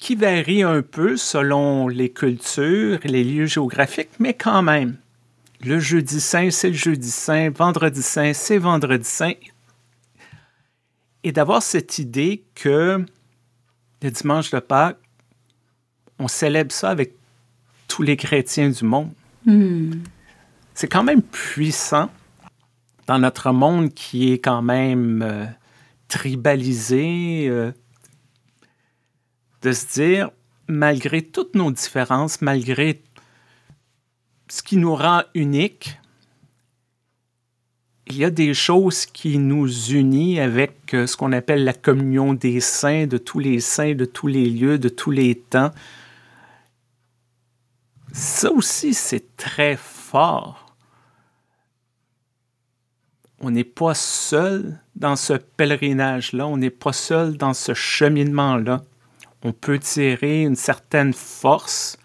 qui 0.00 0.14
varie 0.14 0.62
un 0.62 0.80
peu 0.80 1.16
selon 1.16 1.86
les 1.86 2.08
cultures, 2.08 2.98
les 3.04 3.22
lieux 3.22 3.46
géographiques, 3.46 4.18
mais 4.18 4.32
quand 4.34 4.62
même. 4.62 4.96
Le 5.62 5.78
jeudi 5.78 6.20
saint, 6.20 6.50
c'est 6.50 6.70
le 6.70 6.74
jeudi 6.74 7.10
saint, 7.10 7.50
vendredi 7.50 8.02
saint, 8.02 8.32
c'est 8.32 8.56
vendredi 8.56 9.04
saint. 9.06 9.34
Et 11.22 11.32
d'avoir 11.32 11.62
cette 11.62 11.98
idée 11.98 12.42
que 12.54 13.04
le 14.02 14.10
dimanche 14.10 14.50
de 14.50 14.58
Pâques, 14.58 14.96
on 16.18 16.28
célèbre 16.28 16.72
ça 16.72 16.88
avec 16.88 17.14
tous 17.86 18.02
les 18.02 18.16
chrétiens 18.16 18.70
du 18.70 18.84
monde. 18.84 19.12
Hmm. 19.44 19.92
C'est 20.72 20.88
quand 20.88 21.04
même 21.04 21.22
puissant 21.22 22.08
dans 23.06 23.18
notre 23.18 23.52
monde 23.52 23.92
qui 23.92 24.32
est 24.32 24.38
quand 24.38 24.62
même 24.62 25.20
euh, 25.22 25.44
tribalisé, 26.08 27.48
euh, 27.48 27.72
de 29.62 29.72
se 29.72 29.86
dire, 29.92 30.30
malgré 30.68 31.22
toutes 31.22 31.54
nos 31.54 31.70
différences, 31.70 32.40
malgré 32.40 33.02
ce 34.48 34.62
qui 34.62 34.76
nous 34.76 34.94
rend 34.94 35.22
uniques, 35.34 35.96
il 38.06 38.16
y 38.16 38.24
a 38.24 38.30
des 38.30 38.54
choses 38.54 39.06
qui 39.06 39.38
nous 39.38 39.68
unissent 39.90 40.40
avec 40.40 40.94
euh, 40.94 41.06
ce 41.06 41.16
qu'on 41.16 41.32
appelle 41.32 41.62
la 41.62 41.72
communion 41.72 42.34
des 42.34 42.60
saints, 42.60 43.06
de 43.06 43.18
tous 43.18 43.38
les 43.38 43.60
saints, 43.60 43.94
de 43.94 44.04
tous 44.04 44.26
les 44.26 44.50
lieux, 44.50 44.78
de 44.78 44.88
tous 44.88 45.12
les 45.12 45.36
temps. 45.36 45.70
Ça 48.12 48.50
aussi, 48.50 48.94
c'est 48.94 49.36
très 49.36 49.76
fort. 49.76 50.74
On 53.38 53.52
n'est 53.52 53.64
pas 53.64 53.94
seul 53.94 54.80
dans 54.96 55.16
ce 55.16 55.34
pèlerinage-là, 55.34 56.46
on 56.48 56.56
n'est 56.56 56.68
pas 56.68 56.92
seul 56.92 57.36
dans 57.36 57.54
ce 57.54 57.74
cheminement-là. 57.74 58.82
On 59.42 59.52
peut 59.52 59.78
tirer 59.78 60.42
une 60.42 60.56
certaine 60.56 61.12
force 61.12 61.96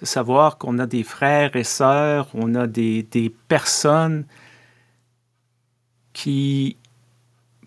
de 0.00 0.06
savoir 0.06 0.58
qu'on 0.58 0.78
a 0.78 0.86
des 0.86 1.04
frères 1.04 1.54
et 1.56 1.64
sœurs, 1.64 2.28
on 2.34 2.54
a 2.54 2.66
des, 2.66 3.04
des 3.04 3.32
personnes 3.48 4.24
qui 6.12 6.76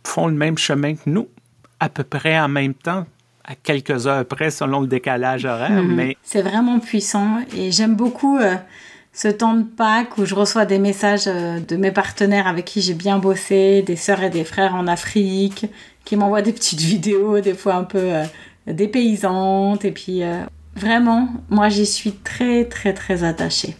font 0.04 0.28
le 0.28 0.34
même 0.34 0.58
chemin 0.58 0.96
que 0.96 1.10
nous, 1.10 1.28
à 1.80 1.90
peu 1.90 2.04
près 2.04 2.40
en 2.40 2.48
même 2.48 2.74
temps, 2.74 3.06
à 3.44 3.56
quelques 3.56 4.08
heures 4.08 4.26
près 4.26 4.52
selon 4.52 4.82
le 4.82 4.88
décalage 4.88 5.46
horaire. 5.46 5.84
Mhm. 5.84 5.96
Mais 5.96 6.18
C'est 6.24 6.42
vraiment 6.42 6.80
puissant 6.80 7.40
et 7.56 7.72
j'aime 7.72 7.96
beaucoup 7.96 8.38
euh, 8.38 8.56
ce 9.14 9.30
temps 9.30 9.54
de 9.54 9.64
Pâques 9.64 10.18
où 10.18 10.26
je 10.26 10.36
reçois 10.36 10.66
des 10.66 10.80
messages 10.80 11.28
euh, 11.28 11.60
de 11.60 11.76
mes 11.78 11.92
partenaires 11.92 12.48
avec 12.48 12.66
qui 12.66 12.82
j'ai 12.82 12.94
bien 12.94 13.20
bossé, 13.20 13.82
des 13.84 13.96
sœurs 13.96 14.24
et 14.24 14.30
des 14.30 14.44
frères 14.44 14.76
en 14.76 14.88
Afrique, 14.88 15.66
qui 16.04 16.18
m'envoient 16.18 16.42
des 16.42 16.54
petites 16.54 16.82
vidéos, 16.94 17.40
des 17.40 17.54
fois 17.54 17.76
un 17.76 17.84
peu 17.86 18.00
euh, 18.00 18.26
dépaysantes. 18.68 19.86
Et 19.86 19.92
puis 19.92 20.24
euh, 20.24 20.44
vraiment, 20.76 21.30
moi 21.50 21.70
j'y 21.70 21.86
suis 21.86 22.12
très 22.12 22.66
très 22.66 22.94
très 22.94 23.24
attachée. 23.24 23.76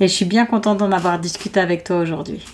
Et 0.00 0.08
je 0.08 0.12
suis 0.12 0.24
bien 0.24 0.46
contente 0.46 0.78
d'en 0.78 0.90
avoir 0.90 1.18
discuté 1.18 1.60
avec 1.60 1.84
toi 1.84 1.98
aujourd'hui. 1.98 2.44